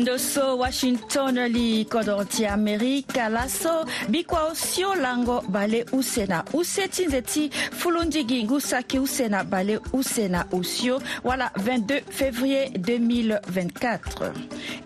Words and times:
ndoso 0.00 0.56
washington 0.56 1.34
li 1.48 1.84
kodro 1.84 2.24
ti 2.24 2.46
amerika 2.46 3.28
laso 3.28 3.84
bikua 4.08 4.44
osio 4.44 4.94
lango 4.94 5.40
bale 5.48 5.84
use 5.92 6.18
e 6.22 6.26
na 6.26 6.44
use 6.52 6.88
ti 6.88 7.06
nze 7.06 7.22
ti 7.22 7.50
fulundi 7.50 8.22
gi 8.24 8.44
ngu 8.44 8.60
saki 8.60 8.98
use 8.98 9.28
na 9.28 9.42
bale 9.44 9.78
use 9.92 10.28
na 10.28 10.44
osio 10.52 11.02
wala 11.24 11.50
22 11.56 12.02
février 12.10 12.68
2024 12.70 14.32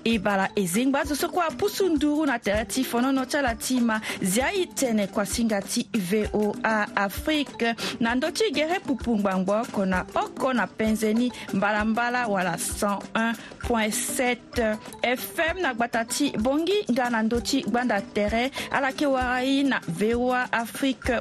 e 0.04 0.18
bala 0.18 0.48
e 0.56 0.66
zengba 0.66 1.04
zo 1.04 1.14
so 1.16 1.29
kua 1.29 1.51
pusu 1.51 1.88
nduru 1.88 2.26
na 2.26 2.38
tere 2.38 2.65
ti 2.65 2.84
fonono 2.84 3.24
ti 3.26 3.37
ala 3.37 3.54
ti 3.54 3.80
ma 3.80 4.01
zia 4.23 4.48
e 4.52 4.65
tënë 4.65 5.06
kuasinga 5.12 5.60
ti 5.62 5.84
voa 5.95 6.87
afrique 6.96 7.74
na 8.01 8.15
ndö 8.15 8.32
ti 8.32 8.48
gere 8.52 8.80
pupu 8.80 9.16
ngbangba 9.18 9.60
oko 9.62 9.84
na 9.84 10.04
oko 10.16 10.52
na 10.52 10.66
penze 10.66 11.12
ni 11.15 11.30
mbalambala 11.52 12.29
wala 12.29 12.54
101 12.56 13.34
107 13.72 14.76
fm 15.00 15.56
na 15.64 15.72
gba 15.72 15.88
ta 15.88 16.04
ti 16.04 16.28
bongi 16.36 16.84
nga 16.92 17.08
na 17.08 17.24
ndö 17.24 17.40
ti 17.40 17.64
gbanda 17.64 18.00
tere 18.04 18.50
ala 18.68 18.92
yeke 18.92 19.06
wara 19.08 19.38
ye 19.40 19.62
na 19.64 19.78
voa 19.88 20.45
afrique 20.52 21.16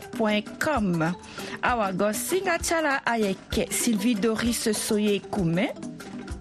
com 0.59 0.99
awago 1.63 2.11
singa 2.13 2.59
ti 2.59 2.73
ala 2.75 2.99
ayeke 3.07 3.71
sylvie 3.71 4.19
doris 4.19 4.67
so 4.75 4.99
ye 4.99 5.19
kume 5.31 5.71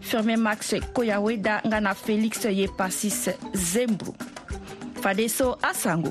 firmin 0.03 0.43
max 0.43 0.75
koyaweda 0.93 1.63
nga 1.67 1.79
na 1.81 1.95
félix 1.95 2.43
ye 2.51 2.67
pasis 2.67 3.31
zembru 3.55 4.15
fade 5.03 5.29
so 5.31 5.55
asango 5.63 6.11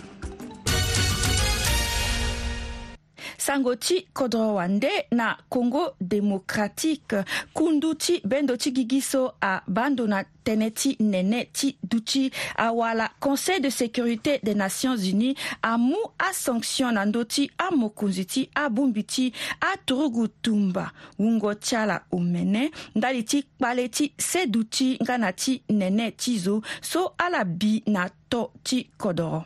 sango 3.49 3.75
ti 3.75 4.01
kodro 4.13 4.53
wande 4.55 4.89
na 5.11 5.37
congo 5.49 5.95
démocratique 6.01 7.15
kundu 7.53 7.93
ti 7.95 8.21
bendo 8.25 8.55
ti 8.57 8.71
gigi 8.71 9.01
so 9.01 9.33
abando 9.41 10.05
na 10.07 10.21
tënë 10.45 10.67
ti 10.77 10.91
nene 10.99 11.47
ti 11.53 11.71
duti 11.83 12.27
awala 12.61 13.07
conseil 13.19 13.59
de 13.63 13.71
sécurité 13.73 14.39
des 14.43 14.53
nations 14.53 14.95
unies 15.01 15.33
amu 15.65 15.97
asanction 16.29 16.91
na 16.93 17.05
ndö 17.09 17.23
ti 17.25 17.47
amokonzi 17.57 18.25
ti 18.25 18.43
abongbi 18.53 19.03
ti 19.03 19.25
aturugu 19.73 20.27
tumba 20.27 20.91
wungo 21.19 21.53
ti 21.55 21.75
ala 21.75 22.03
omene 22.11 22.69
ndali 22.95 23.23
ti 23.23 23.43
kpale 23.43 23.89
ti 23.89 24.13
sedu 24.17 24.63
ti 24.63 24.99
nga 25.01 25.17
na 25.17 25.33
ti 25.33 25.63
nene 25.69 26.11
ti 26.11 26.37
zo 26.39 26.61
so 26.81 27.13
ala 27.17 27.43
bi 27.45 27.81
na 27.87 28.09
to 28.29 28.51
ti 28.63 28.89
kodro 28.97 29.43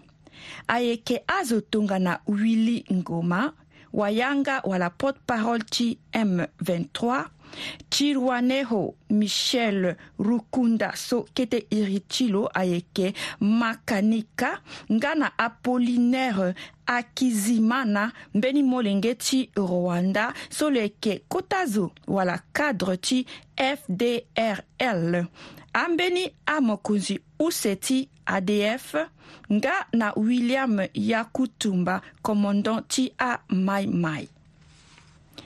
ayeke 0.67 1.23
azo 1.39 1.61
tongana 1.61 2.19
wili 2.27 2.83
ngoma 2.91 3.53
wayanga 3.93 4.61
wala 4.65 4.89
porte-parole 4.89 5.63
ti 5.69 5.97
m23 6.13 7.25
ti 7.89 8.13
ruaneho 8.13 8.95
michel 9.09 9.95
rukunda 10.19 10.95
so 10.95 11.21
kete 11.33 11.65
iri 11.69 11.99
ti 11.99 12.27
lo 12.27 12.47
ayeke 12.53 13.13
makanika 13.39 14.61
nga 14.91 15.15
na 15.15 15.37
apollinaire 15.37 16.55
akizima 16.85 17.85
na 17.85 18.11
mbeni 18.33 18.63
molenge 18.63 19.15
ti 19.15 19.49
rwanda 19.57 20.33
so 20.49 20.69
lo 20.69 20.79
yeke 20.81 21.21
kota 21.27 21.65
zo 21.65 21.91
wala 22.07 22.39
cadre 22.53 22.97
ti 22.97 23.25
fdrl 23.57 25.25
an 25.81 25.97
be 25.97 26.09
ni 26.09 26.23
amakunzi 26.45 27.15
useti 27.39 27.97
adf 28.25 28.87
nga 29.55 29.73
na 29.99 30.07
william 30.25 30.73
yakutumba 31.09 31.95
kɔmɔndɔn 32.25 32.79
ti 32.91 33.03
a 33.29 33.31
maimai 33.65 34.25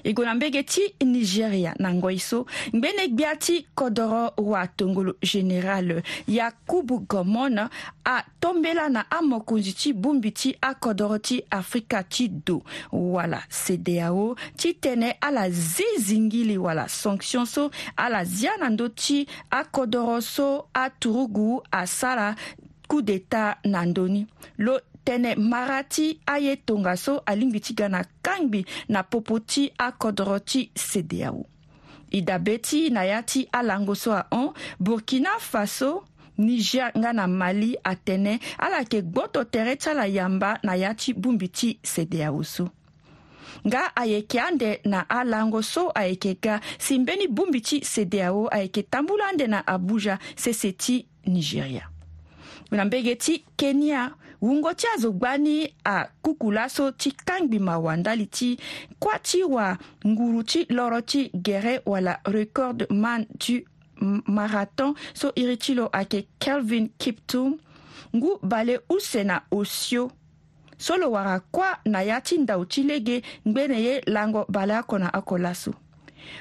e 0.03 0.13
gue 0.13 0.25
na 0.25 0.33
mbege 0.35 0.63
ti 0.63 0.81
nigeria 1.05 1.73
na 1.79 1.93
ngoi 1.93 2.19
so 2.19 2.45
ngbene 2.75 3.07
gbia 3.07 3.35
ti 3.35 3.67
kodro 3.75 4.31
watongolo 4.37 5.15
général 5.21 6.01
yakubu 6.27 6.99
gomon 6.99 7.69
atombela 8.05 8.89
na 8.89 9.09
amokonzi 9.11 9.73
ti 9.73 9.93
bongbi 9.93 10.31
ti 10.31 10.55
akodro 10.61 11.17
ti 11.19 11.43
afrika 11.51 12.03
ti 12.03 12.27
do 12.29 12.63
wala 12.91 13.41
cdao 13.49 14.35
ti 14.57 14.73
tënë 14.81 15.15
ala 15.21 15.49
zizi 15.49 16.19
ngili 16.19 16.57
wala 16.57 16.87
sanction 16.89 17.45
so 17.45 17.69
ala 17.97 18.25
zia 18.25 18.57
na 18.57 18.69
ndö 18.69 18.87
ti 18.95 19.27
akodro 19.49 20.21
so 20.21 20.67
aturugu 20.73 21.61
asara 21.71 22.35
coup 22.87 23.01
d'état 23.01 23.57
na 23.65 23.85
ndöni 23.85 24.27
lo 24.57 24.79
tënë 25.07 25.31
mara 25.39 25.81
ti 25.87 26.09
aye 26.27 26.57
tongaso 26.67 27.13
alingbi 27.31 27.61
ti 27.63 27.75
ga 27.79 27.87
na 27.89 28.01
kangbi 28.25 28.63
na 28.91 29.03
popo 29.03 29.39
ti 29.39 29.69
akodro 29.79 30.39
ti 30.43 30.65
sede 30.75 31.21
awu 31.29 31.45
e 32.11 32.21
dabe 32.21 32.57
ti 32.63 32.87
na 32.91 33.03
ya 33.07 33.21
ti 33.23 33.45
alango 33.55 33.95
so 33.95 34.13
ahon 34.17 34.51
burkina 34.79 35.37
faso 35.39 36.03
niger 36.37 36.91
nga 36.99 37.13
na 37.13 37.27
mali 37.27 37.71
atënë 37.91 38.33
ala 38.67 38.83
yeke 38.83 38.99
gboto 39.03 39.43
tere 39.51 39.77
ti 39.79 39.89
ala 39.89 40.05
yamba 40.07 40.57
na 40.63 40.75
ya 40.81 40.91
ti 40.95 41.13
bongbi 41.13 41.49
ti 41.49 41.69
sede 41.83 42.21
awu 42.27 42.43
so 42.43 42.67
nga 43.65 43.85
ayeke 43.95 44.39
ande 44.39 44.79
na 44.85 45.05
alango 45.09 45.61
so 45.61 45.87
ayeke 45.95 46.35
ga 46.43 46.59
si 46.79 46.99
mbeni 46.99 47.25
bongbi 47.27 47.61
ti 47.61 47.77
cedeao 47.79 48.47
ayeke 48.53 48.83
tambula 48.83 49.27
ande 49.31 49.47
na 49.47 49.63
abuja 49.67 50.19
sese 50.35 50.71
ti 50.77 51.05
nigeria 51.25 51.87
na 52.71 52.85
mbege 52.85 53.15
ti 53.15 53.45
kenya 53.57 54.11
wungo 54.41 54.73
ti 54.73 54.87
azo 54.95 55.11
gba 55.11 55.37
ni 55.37 55.75
akuku 55.83 56.51
laso 56.51 56.91
ti 56.91 57.11
kangbima 57.11 57.77
wanda 57.79 58.15
li 58.15 58.25
ti 58.25 58.59
kuâ 58.99 59.19
ti 59.23 59.43
wanguru 59.43 60.43
ti 60.43 60.65
loro 60.69 61.01
ti 61.01 61.29
gere 61.33 61.81
wala 61.85 62.19
record 62.25 62.87
man 62.89 63.25
ti 63.39 63.65
marathon 64.27 64.93
so 65.13 65.31
iri 65.35 65.57
ti 65.57 65.73
lo 65.73 65.89
ayeke 65.93 66.27
kelvin 66.39 66.89
kiptum 66.97 67.57
ngu 68.15 68.37
bale 68.43 68.79
use 68.89 69.23
na 69.23 69.41
osio 69.51 70.11
so 70.77 70.97
lo 70.97 71.11
wara 71.11 71.39
kuâ 71.39 71.69
na 71.85 72.01
ya 72.05 72.21
ti 72.21 72.37
ndau 72.37 72.65
ti 72.65 72.83
lege 72.83 73.23
ngbene 73.47 73.81
ye 73.85 74.01
lango 74.05 74.45
bale 74.49 74.73
akona 74.77 75.09
oko 75.17 75.37
laso 75.37 75.73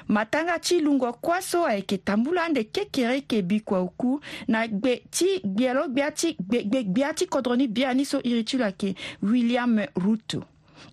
matanga 0.08 0.58
ti 0.58 0.80
lungo 0.80 1.12
kuaso 1.12 1.66
ayeke 1.66 1.96
tambula 1.98 2.44
ande 2.44 2.64
kekere 2.64 3.14
yeke 3.14 3.42
bi 3.42 3.60
kua 3.60 3.80
uku 3.82 4.20
na 4.48 4.68
gbe 4.68 5.02
ti 5.10 5.40
gbia 5.44 5.74
lo 5.74 5.88
gbia 5.88 6.10
ti 6.12 6.36
gbe 6.42 6.84
gbia 6.84 7.12
ti 7.14 7.26
kodro 7.26 7.56
ni 7.56 7.66
bia 7.68 7.94
ni 7.94 8.04
so 8.04 8.20
iri 8.24 8.44
ti 8.44 8.56
lo 8.58 8.64
ayeke 8.64 8.94
william 9.22 9.78
ruto 9.94 10.44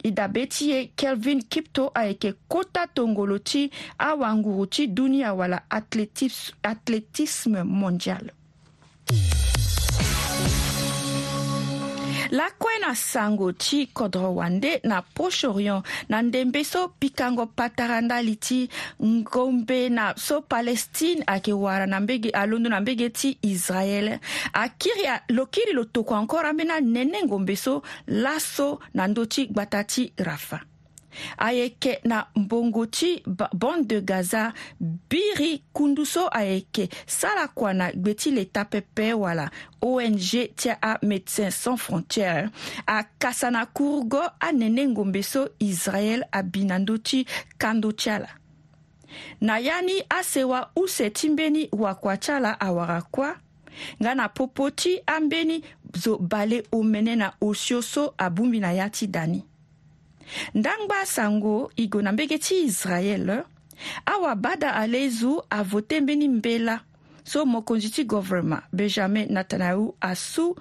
e 0.04 0.12
dabe 0.12 0.48
ti 0.48 0.72
e 0.72 0.86
kelvin 0.96 1.42
kipto 1.44 1.92
ayeke 1.96 2.34
kota 2.48 2.88
tongolo 2.88 3.40
ti 3.40 3.70
awanguru 3.98 4.66
ti 4.68 4.88
dunia 4.88 5.34
wala 5.34 5.62
athlétisme 5.70 7.64
mondial 7.64 8.32
lakue 12.34 12.74
na 12.82 12.96
sango 12.96 13.52
ti 13.54 13.88
kodro 13.94 14.34
wande 14.36 14.82
na 14.84 15.02
poche 15.02 15.48
orient 15.48 15.84
na 16.10 16.22
ndembe 16.22 16.64
so 16.64 16.88
pikango 16.88 17.46
pataranda 17.46 18.22
li 18.22 18.36
ti 18.38 18.70
ngombe 19.04 19.90
na 19.90 20.14
so 20.18 20.42
palestine 20.42 21.24
ayeke 21.28 21.54
wara 21.54 21.86
na 21.86 22.00
mbege 22.00 22.30
alondo 22.30 22.70
na 22.70 22.80
mbege 22.82 23.10
ti 23.10 23.38
israele 23.42 24.20
akiri 24.54 25.06
lo 25.30 25.46
kiri 25.46 25.74
lo 25.74 25.84
toko 25.84 26.16
encore 26.18 26.50
ambeni 26.50 26.72
anene 26.72 27.22
ngombe 27.26 27.56
so 27.56 27.82
laso 28.08 28.80
na 28.98 29.06
ndö 29.08 29.26
ti 29.30 29.46
gbata 29.48 29.84
ti 29.86 30.10
rafa 30.18 30.60
ayeke 31.38 31.90
yeke 31.90 32.08
na 32.08 32.26
mbongo 32.36 32.86
ti 32.86 33.24
bande 33.54 33.86
de 33.96 34.02
gaza 34.02 34.54
biri 35.10 35.64
kundu 35.74 36.06
so 36.06 36.28
ayeke 36.32 36.90
sara 37.08 37.48
kua 37.48 37.74
na 37.74 37.92
gbe 37.92 38.14
ti 38.14 38.32
leta 38.32 38.66
pepe 38.66 39.14
wala 39.14 39.50
ong 39.82 40.18
ti 40.56 40.70
amédecins 40.82 41.52
sans 41.56 41.78
frontières 41.78 42.50
akasa 42.88 43.52
na 43.52 43.66
kurugo 43.66 44.22
anene 44.40 44.88
ngombe 44.88 45.24
so 45.24 45.50
israel 45.60 46.24
abi 46.32 46.66
na 46.66 46.80
ndö 46.80 46.98
ti 47.04 47.26
kando 47.58 47.92
ti 47.92 48.10
ala 48.10 48.30
na 49.42 49.58
ya 49.60 49.82
ni 49.82 50.04
asewa 50.10 50.72
use 50.76 51.10
ti 51.10 51.30
mbeni 51.30 51.70
wakua 51.72 52.18
ti 52.18 52.32
ala 52.32 52.60
awara 52.60 53.02
kua 53.02 53.36
nga 54.02 54.16
na 54.16 54.30
popo 54.30 54.70
ti 54.72 55.02
ambeni 55.08 55.64
zo 55.98 56.18
bale 56.18 56.64
omene 56.72 57.16
na 57.16 57.34
osio 57.42 57.82
so 57.82 58.14
abungbi 58.18 58.60
na 58.60 58.72
ya 58.72 58.90
ti 58.90 59.08
da 59.08 59.26
ni 59.28 59.44
ndangba 60.56 61.06
sango 61.06 61.72
e 61.76 61.88
go 61.88 62.02
na 62.02 62.12
mbege 62.12 62.38
ti 62.38 62.64
israele 62.64 63.44
awabada 64.06 64.74
ale 64.76 65.10
zo 65.10 65.46
avote 65.50 66.00
mbeni 66.02 66.28
mbela 66.28 66.80
so 67.24 67.46
mokonzi 67.46 67.90
ti 67.90 68.04
benjamin 68.74 69.28
netanyahu 69.30 69.96
asu 70.02 70.56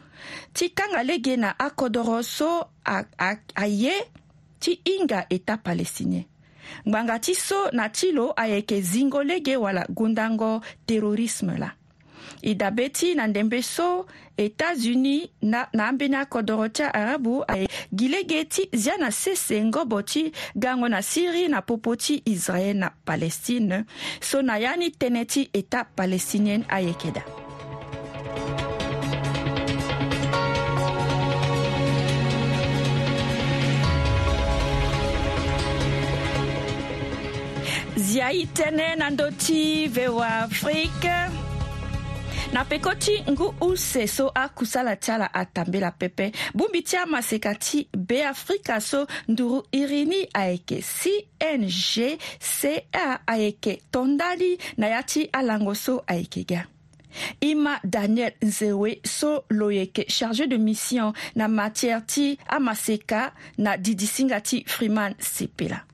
ti 0.53 0.69
kanga 0.71 1.03
lege 1.03 1.37
na 1.37 1.51
akodro 1.59 2.23
so 2.23 2.69
aye 3.55 3.95
ti 4.61 4.81
hinga 4.85 5.27
état 5.31 5.57
palestinien 5.63 6.25
ngbanga 6.89 7.19
ti 7.19 7.35
so 7.35 7.71
na 7.73 7.89
ti 7.89 8.13
lo 8.13 8.33
ayeke 8.37 8.81
zingo 8.81 9.23
lege 9.23 9.57
wala 9.57 9.87
gundango 9.89 10.61
terorisme 10.87 11.57
la 11.59 11.71
e 12.43 12.55
dabe 12.55 12.89
ti 12.91 13.15
na 13.15 13.27
ndembe 13.27 13.63
so 13.63 14.07
e 14.37 14.45
états-unis 14.49 15.29
na, 15.43 15.69
na 15.73 15.89
ambeni 15.89 16.17
akodro 16.17 16.69
ti 16.69 16.83
arabu 16.83 17.43
ae 17.49 17.67
gi 17.97 18.07
ge 18.29 18.41
ti 18.53 18.69
zia 18.83 18.97
na 18.99 19.11
sese 19.13 19.63
ngombo 19.65 19.99
ti 20.03 20.33
gango 20.57 20.89
na 20.89 21.01
syrie 21.03 21.49
na 21.49 21.61
popo 21.63 21.97
ti 21.97 22.23
israel 22.25 22.77
na 22.79 22.89
palestine 23.07 23.85
so 24.21 24.41
na 24.43 24.57
ya 24.59 24.73
ni 24.77 24.89
tënë 24.91 25.23
ti 25.33 25.43
état 25.61 25.85
palestinienne 25.97 26.65
ayeke 26.69 27.11
da 27.13 27.23
zia 37.97 38.29
e 38.41 38.45
tënë 38.57 38.89
na 38.99 39.07
ndö 39.13 39.29
ti 39.39 39.87
voa 39.95 40.49
afrique 40.49 41.13
na 42.53 42.65
peko 42.69 42.93
ti 43.01 43.15
ngu 43.33 43.47
use 43.65 44.05
so 44.13 44.27
akusala 44.37 44.95
ti 45.01 45.11
ala 45.15 45.29
atambela 45.41 45.91
pepe 45.93 46.31
bongbi 46.55 46.83
ti 46.85 46.97
amaseka 47.01 47.55
ti 47.55 47.87
beafrika 47.97 48.81
so 48.81 49.07
nduru 49.29 49.63
iri 49.73 50.05
ni 50.07 50.21
ayeke 50.35 50.83
cng 50.85 51.65
ca 52.39 53.21
ayeke 53.27 53.81
tondali 53.91 54.57
na 54.77 54.87
ya 54.93 55.03
ti 55.03 55.29
alango 55.33 55.73
so 55.75 56.03
ayeke 56.07 56.45
ga 56.49 56.67
ima 57.41 57.79
daniel 57.85 58.37
nzewe 58.43 59.01
so 59.05 59.45
lo 59.51 59.71
yeke 59.71 60.05
chargé 60.09 60.47
de 60.47 60.57
mission 60.59 61.13
na 61.35 61.49
matière 61.49 62.05
ti 62.07 62.39
amaseka 62.49 63.33
na 63.59 63.77
didisinga 63.77 64.41
ti 64.41 64.65
freeman 64.69 65.15
sepela 65.19 65.85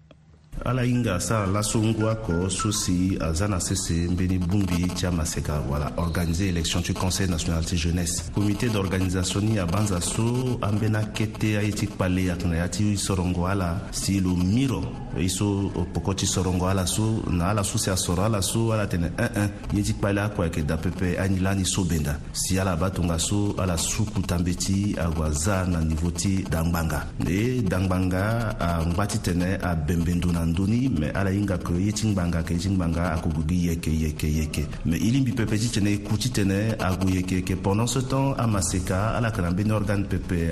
ala 0.65 0.83
hinga 0.83 1.21
sara 1.21 1.47
lasongoya 1.47 2.15
kɔ 2.27 2.49
so 2.51 2.71
si 2.73 3.17
aza 3.21 3.49
na 3.49 3.59
sese 3.61 4.09
mbeni 4.11 4.39
bungbi 4.39 4.89
ti 4.95 5.07
amaseka 5.07 5.61
wala 5.71 5.93
organise 5.97 6.49
élection 6.51 6.83
ti 6.83 6.93
conseil 6.95 7.31
national 7.31 7.65
ti 7.65 7.77
jeunesse 7.77 8.31
comité 8.35 8.69
d'organisation 8.69 9.41
ni 9.43 9.59
abanza 9.59 10.01
so 10.01 10.59
ambeni 10.63 10.97
akete 10.97 11.57
aye 11.59 11.71
ti 11.73 11.87
kpale 11.87 12.19
ayeke 12.31 12.47
na 12.49 12.57
ya 12.57 12.69
ti 12.69 12.97
sorongo 12.97 13.47
ala 13.47 13.79
si 13.93 14.21
lo 14.21 14.35
miro 14.35 14.83
e 15.17 15.29
so 15.29 15.71
poko 15.95 16.15
ti 16.15 16.27
sorongo 16.27 16.67
ala 16.67 16.87
so 16.87 17.23
na 17.31 17.51
ala 17.51 17.63
so 17.63 17.79
si 17.79 17.91
asoro 17.91 18.25
ala 18.25 18.43
so 18.43 18.73
ala 18.73 18.87
tene 18.87 19.09
ënën 19.17 19.37
eh, 19.37 19.49
eh. 19.49 19.77
ye 19.77 19.83
ti 19.83 19.93
kpale 19.95 20.19
akue 20.21 20.45
ayeke 20.47 20.67
da 20.67 20.77
pepe 20.77 21.19
ani 21.19 21.39
la 21.41 21.53
ni 21.55 21.65
so 21.65 21.85
benda 21.85 22.19
si 22.33 22.59
ala 22.59 22.77
ba 22.77 22.91
tongaso 22.91 23.55
so 23.55 23.55
ala 23.61 23.77
suku 23.77 24.21
tambe 24.27 24.55
ti 24.57 24.95
agua 24.99 25.31
za 25.31 25.65
na 25.67 25.81
niveau 25.83 26.11
ti 26.13 26.43
dangbanga 26.43 27.07
e 27.27 27.63
dangbanga 27.63 28.57
angba 28.59 29.07
titene 29.07 29.57
abembe 29.63 30.15
ndö 30.15 30.31
na 30.33 30.48
andoni 30.49 30.89
me 30.89 31.11
ala 31.15 31.31
hinga 31.31 31.59
ke 31.61 31.75
ye 31.77 31.93
ti 31.93 32.09
ngbanga 32.09 32.43
ke 32.43 32.55
ye 32.57 32.59
ti 32.61 32.69
ngbanga 32.71 33.13
akogo 33.13 33.43
gi 33.47 33.67
yeke 33.69 33.91
yeke 33.93 34.25
yeke 34.27 34.63
me 34.85 34.97
i 34.97 35.11
lingbi 35.11 35.33
pepe 35.33 35.59
ti 35.59 35.69
tene 35.71 35.93
e 35.93 36.03
ku 36.03 36.17
ti 36.17 36.31
tene 36.31 36.73
ago 36.81 37.09
yeke 37.09 37.37
yeke 37.41 37.57
pendant 37.57 37.87
ce 37.87 37.99
temps 38.07 38.35
amaseka 38.39 39.17
ala 39.17 39.29
yeke 39.29 39.43
na 39.43 39.51
mbeni 39.51 39.71
organe 39.71 40.05
pepe 40.05 40.51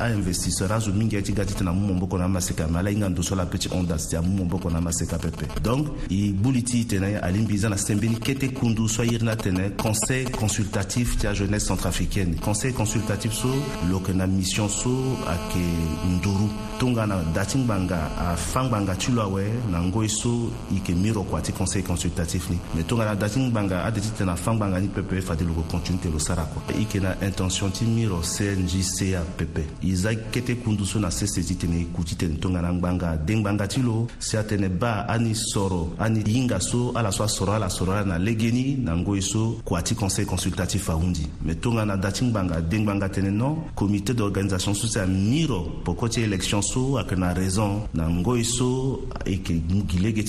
ainvestisseur 0.00 0.72
azo 0.72 0.92
mingi 0.92 1.16
ye 1.16 1.22
ti 1.22 1.32
ga 1.32 1.44
ti 1.44 1.54
tene 1.54 1.70
amû 1.70 1.86
momboko 1.86 2.18
na 2.18 2.24
amaseka 2.24 2.66
me 2.66 2.78
ala 2.78 2.90
hinga 2.90 3.08
ndo 3.08 3.22
so 3.22 3.34
ala 3.34 3.46
peut 3.46 3.58
ti 3.60 3.68
ondas 3.72 4.08
ti 4.08 4.16
amû 4.16 4.34
momboko 4.42 4.70
na 4.70 4.78
amaseka 4.78 5.18
pepe 5.18 5.46
donc 5.62 5.86
e 6.10 6.32
gbuli 6.32 6.62
ti 6.62 6.84
tene 6.86 7.16
alingbi 7.20 7.54
e 7.54 7.58
za 7.58 7.68
na 7.68 7.76
sese 7.76 7.94
mbeni 7.94 8.18
kete 8.18 8.48
kundu 8.52 8.88
so 8.88 9.02
airi 9.02 9.22
ni 9.22 9.28
atene 9.30 9.70
conseil 9.76 10.30
consultatif 10.30 11.16
ti 11.16 11.26
ajeunesse 11.26 11.68
centrafricaine 11.68 12.34
conseil 12.40 12.74
consultatif 12.74 13.32
so 13.32 13.48
lo 13.90 13.98
yeke 13.98 14.14
na 14.16 14.26
mission 14.26 14.68
so 14.68 14.90
ayeke 15.28 15.62
nduru 16.10 16.48
tongana 16.78 17.22
da 17.34 17.44
ti 17.44 17.58
ngbanga 17.58 18.08
afâ 18.32 18.64
ngbanga 18.64 18.94
ti 18.96 19.12
lo 19.12 19.27
wɛ 19.28 19.44
na 19.70 19.80
ngoi 19.80 20.08
so 20.08 20.50
i 20.70 20.74
yeke 20.74 20.94
mi 20.94 21.12
ro 21.12 21.22
kua 21.22 21.40
ti 21.40 21.52
conseil 21.52 21.84
consultatif 21.84 22.48
ni 22.50 22.58
me 22.74 22.82
tongana 22.82 23.14
da 23.14 23.28
ti 23.28 23.38
ngbanga 23.38 23.84
ade 23.84 24.00
ti 24.00 24.10
tene 24.16 24.32
afâ 24.32 24.52
ngbanga 24.52 24.80
ni 24.80 24.88
pepe 24.88 25.20
fa 25.20 25.34
yeke 25.34 25.44
lo 25.44 25.52
yeke 25.58 25.68
continue 25.70 26.00
tene 26.02 26.12
lo 26.12 26.18
sara 26.18 26.44
kua 26.44 26.62
e 26.74 26.80
yeke 26.80 27.00
na 27.02 27.14
intention 27.22 27.70
ti 27.70 27.84
mi 27.84 28.06
ro 28.06 28.20
cngca 28.22 29.22
pepe 29.36 29.62
e 29.82 29.94
za 29.94 30.14
kete 30.30 30.56
kundu 30.64 30.84
so 30.84 30.98
na 30.98 31.10
sese 31.10 31.42
ti 31.44 31.56
tene 31.56 31.86
ku 31.94 32.02
ti 32.04 32.16
tene 32.16 32.38
tongana 32.38 32.72
ngbanga 32.72 33.16
dengbanga 33.24 33.66
ti 33.68 33.82
lo 33.82 34.06
si 34.18 34.36
atene 34.36 34.68
ba 34.70 35.04
ani 35.08 35.34
soro 35.34 35.94
ani 35.98 36.22
hinga 36.24 36.60
so 36.60 36.92
ala 36.94 37.10
so 37.12 37.24
asoro 37.24 37.52
ala 37.52 37.68
soro 37.68 37.92
ala 37.92 38.04
na 38.04 38.16
lege 38.18 38.50
ni 38.50 38.76
na 38.76 38.94
ngoi 38.96 39.20
so 39.22 39.60
kua 39.64 39.82
ti 39.82 39.94
conseil 39.94 40.26
consultatif 40.26 40.88
ahundi 40.90 41.28
me 41.44 41.54
tongana 41.54 41.96
da 41.96 42.10
ti 42.12 42.24
ngbanga 42.24 42.60
dengbanga 42.60 43.08
tene 43.08 43.30
no 43.30 43.64
comité 43.74 44.14
d'organisation 44.14 44.74
so 44.74 44.86
si 44.86 44.98
ami 44.98 45.46
ro 45.46 45.68
poko 45.84 46.08
ti 46.08 46.22
élection 46.22 46.62
so 46.62 46.96
ayeke 46.96 47.16
na 47.18 47.32
raison 47.34 47.82
na 47.94 48.08
ngoi 48.08 48.44
so 48.44 49.00
Et 49.26 49.38
que 49.40 49.52
mu 49.52 49.82
gi 49.88 49.98
ge 50.14 50.22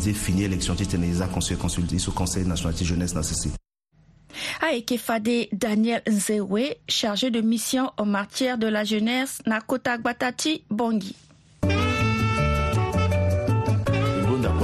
ti 0.00 0.12
fini 0.14 0.40
l'élection 0.42 0.74
ti 0.74 0.86
tene 0.86 1.08
e 1.08 1.12
za 1.14 1.26
consul 1.28 1.56
conseil 1.58 2.44
national 2.46 2.74
de 2.74 2.84
jeunesse 2.84 3.14
nécessaire. 3.14 3.52
sese 3.52 3.56
ayeke 4.60 4.98
fade 4.98 5.48
daniel 5.52 6.02
nzewe 6.06 6.76
chargé 6.88 7.30
de 7.30 7.40
mission 7.40 7.90
en 7.96 8.06
matière 8.06 8.58
de 8.58 8.66
la 8.66 8.84
jeunesse 8.84 9.40
na 9.46 9.60
kota 9.60 9.98
bongi 10.70 11.14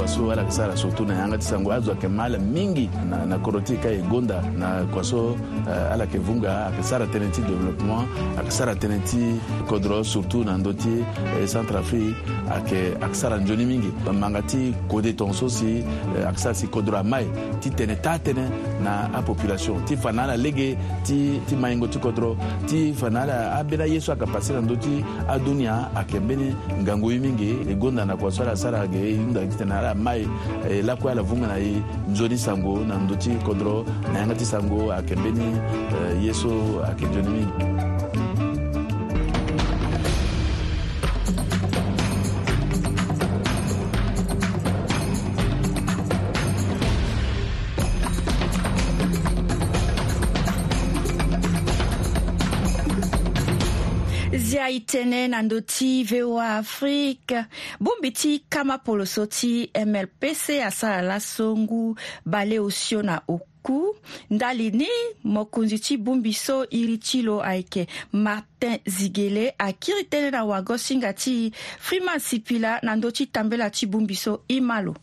kwaso 0.05 0.31
alakisala 0.31 0.77
surtout 0.77 1.07
na 1.07 1.13
yanga 1.15 1.37
ti 1.37 1.45
sango 1.47 1.71
azwake 1.73 2.07
mala 2.07 2.37
mingi 2.37 2.89
na, 3.09 3.25
na 3.25 3.39
koro 3.39 3.59
ti 3.59 3.75
ka 3.77 3.89
e 3.89 4.01
gonda 4.01 4.41
na 4.57 4.85
kwaso 4.93 5.31
uh, 5.33 5.93
ala 5.93 6.03
yeke 6.03 6.17
vunga 6.19 6.67
ayeke 6.67 6.83
sara 6.83 7.05
tënë 7.09 7.31
ti 7.33 7.41
développement 7.41 8.05
ayeke 8.37 8.51
sara 8.53 8.75
tënë 8.77 8.99
ti 9.09 9.33
kodro 9.67 10.03
surtout 10.05 10.45
na 10.45 10.57
ndö 10.61 10.75
ti 10.77 11.01
eh, 11.41 11.47
centre 11.49 11.79
afrique 11.81 12.13
ayeke 12.53 12.93
ayeke 13.01 13.17
sara 13.17 13.37
nzoni 13.41 13.65
mingi 13.65 13.89
manga 14.21 14.41
ti 14.45 14.75
kode 14.89 15.15
tongaso 15.17 15.49
si 15.49 15.81
eh, 15.81 15.85
ayeke 16.21 16.37
sara 16.37 16.53
si 16.53 16.67
kodro 16.67 16.97
amae 17.01 17.25
ti 17.59 17.71
tene 17.73 17.97
taa 17.97 18.21
tënë 18.21 18.45
na 18.85 19.09
apopulation 19.17 19.81
ti 19.89 19.97
fa 19.97 20.13
na 20.13 20.27
ala 20.29 20.37
lege 20.37 20.77
ti, 21.01 21.41
ti 21.49 21.55
maingo 21.57 21.87
ti 21.89 21.97
kodro 21.99 22.35
ti 22.69 22.93
fa 22.93 23.09
na 23.09 23.25
ala 23.25 23.37
ambeni 23.57 23.83
ayeso 23.89 24.13
ayeke 24.13 24.29
passer 24.29 24.61
na 24.61 24.61
ndö 24.61 24.77
ti 24.77 25.01
adunia 25.27 25.89
ayeke 25.97 26.19
mbeni 26.21 26.53
ngangu 26.83 27.11
ye 27.11 27.17
mingi 27.19 27.51
e 27.65 27.73
gonda 27.73 28.05
na 28.05 28.13
kwaso 28.13 28.45
ala 28.45 28.55
sara 28.55 28.85
ayeke 28.85 29.17
hunda 29.17 29.41
ti 29.49 29.57
tene 29.57 29.73
ala 29.73 29.94
mai 29.95 30.27
eh, 30.69 30.81
la 30.85 30.95
kue 30.95 31.11
ala 31.11 31.21
vunga 31.21 31.47
na 31.47 31.55
ye 31.57 31.75
nzoni 32.11 32.37
sango 32.37 32.75
na 32.85 32.95
ndö 33.03 33.15
ti 33.21 33.29
kodro 33.45 33.85
na 34.13 34.19
yanga 34.19 34.35
ti 34.39 34.45
sango 34.45 34.91
ayeke 34.93 35.15
mbeni 35.19 35.47
eh, 35.95 36.13
ye 36.25 36.31
so 36.41 36.49
ayeke 36.87 37.05
nzoni 37.07 37.29
mingi 37.29 37.53
ndiaye 54.55 54.79
tënë 54.87 55.17
na 55.35 55.41
ndö 55.43 55.57
ti 55.67 55.89
voa 56.07 56.45
afrique 56.61 57.41
bongbi 57.83 58.13
ti 58.15 58.29
kama 58.49 58.77
poloso 58.77 59.25
ti 59.27 59.67
mlpc 59.75 60.63
asara 60.63 61.01
lasongo 61.01 61.97
bale 62.25 62.59
osio 62.59 63.01
na 63.03 63.17
oku 63.27 63.95
ndali 64.29 64.71
ni 64.71 64.87
mokonzi 65.23 65.79
ti 65.79 65.97
bongbi 65.97 66.31
so 66.33 66.61
iri 66.71 66.97
ti 66.97 67.21
lo 67.21 67.41
ayeke 67.43 67.87
martin 68.13 68.77
zigele 68.87 69.51
akiri 69.59 70.07
tënë 70.11 70.31
na 70.31 70.45
wagosinga 70.47 71.11
ti 71.13 71.51
freeman 71.79 72.19
sipila 72.19 72.79
na 72.83 72.95
ndö 72.95 73.11
ti 73.11 73.27
tambela 73.27 73.67
ti 73.69 73.85
bongbi 73.85 74.15
so 74.15 74.39
ima 74.47 74.79
lo 74.81 74.95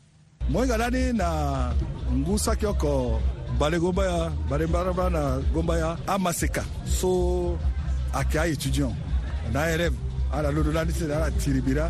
mohinga 0.49 0.77
lani 0.81 1.13
na 1.13 1.29
ngu 2.17 2.39
saki 2.39 2.67
oko 2.67 3.21
bale 3.59 3.79
gombaya 3.79 4.33
bale 4.51 4.67
mbaraba 4.67 5.11
na 5.11 5.23
gombaya 5.55 5.97
amaseka 6.07 6.65
so 7.01 7.11
ayeke 8.17 8.41
aétudiant 8.41 8.97
na 9.55 9.61
yɛrɛ 9.71 9.87
ala 10.37 10.49
lodo 10.57 10.71
la 10.73 10.83
ni 10.87 10.93
se 10.99 11.05
ala 11.17 11.29
tiribira 11.41 11.85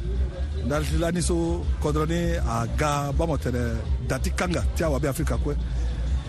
ndali 0.67 0.87
la 1.03 1.11
niso 1.13 1.35
so 1.83 1.89
à 1.89 2.63
a 2.63 2.67
ga 2.79 3.13
bamɔ 3.19 3.37
tɛnɛ 3.45 3.63
dati 4.09 4.31
kanga 4.39 4.63
quoi. 4.75 4.85
awa 4.87 4.99
bi 5.03 5.07
afrika 5.15 5.35
kue 5.43 5.55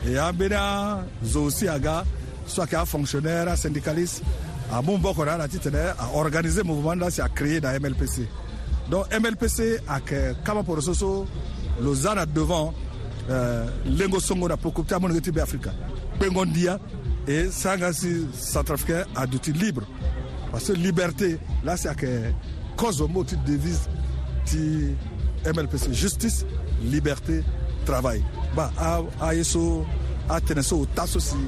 e 0.09 0.17
an 0.17 0.33
bena 0.39 1.03
si 1.57 1.67
a 1.67 1.77
ga 1.85 2.03
soit 2.45 2.67
ke 2.69 2.75
a 2.75 2.85
fonctionnaire 2.85 3.47
a 3.47 3.55
syndicaliste 3.57 4.21
a 4.71 4.81
mun 4.81 5.01
bɔ 5.01 5.09
kɔni 5.15 5.29
ala 5.33 5.47
ti 5.47 5.57
tɛnɛ 5.57 5.81
a 6.03 6.05
organise 6.15 6.61
mouvement 6.63 6.95
là, 7.01 7.09
si 7.09 7.21
a 7.21 7.27
créé 7.29 7.59
na 7.61 7.73
mlpc 7.79 8.17
donc 8.89 9.07
mlpc 9.21 9.57
a 9.87 9.99
kɛ 9.99 10.35
kama 10.43 10.63
porososo 10.63 11.25
lozana 11.79 12.25
devant 12.31 12.73
euh, 13.29 13.65
lengo 13.85 14.19
songo 14.19 14.47
na 14.47 14.55
pokopta 14.57 14.97
amoni 14.99 15.15
ge 15.15 15.21
ti 15.23 15.31
be 15.31 15.39
afrika 15.41 15.71
kpengo 16.19 16.45
ndia 16.45 16.77
e 17.27 17.49
sanga 17.51 17.91
si 17.93 18.11
centrafricain 18.33 19.03
a 19.15 19.25
duti 19.25 19.51
libre 19.53 19.85
parce 20.53 20.67
que 20.67 20.73
liberté, 20.73 21.39
là, 21.63 21.75
c'est 21.75 21.87
à 21.89 21.95
cause 22.77 23.01
au 23.01 23.07
mot, 23.07 23.23
tu 23.23 23.35
devises, 23.37 23.89
tu 24.45 24.95
MLPC. 25.47 25.91
Justice, 25.95 26.45
liberté, 26.83 27.43
travail. 27.87 28.23
Bah, 28.55 28.71
à, 28.77 28.99
à 29.19 29.33
Yeso, 29.33 29.83
à 30.29 30.39
Teneso, 30.39 30.83
à 30.83 30.95
Tassosi, 30.95 31.41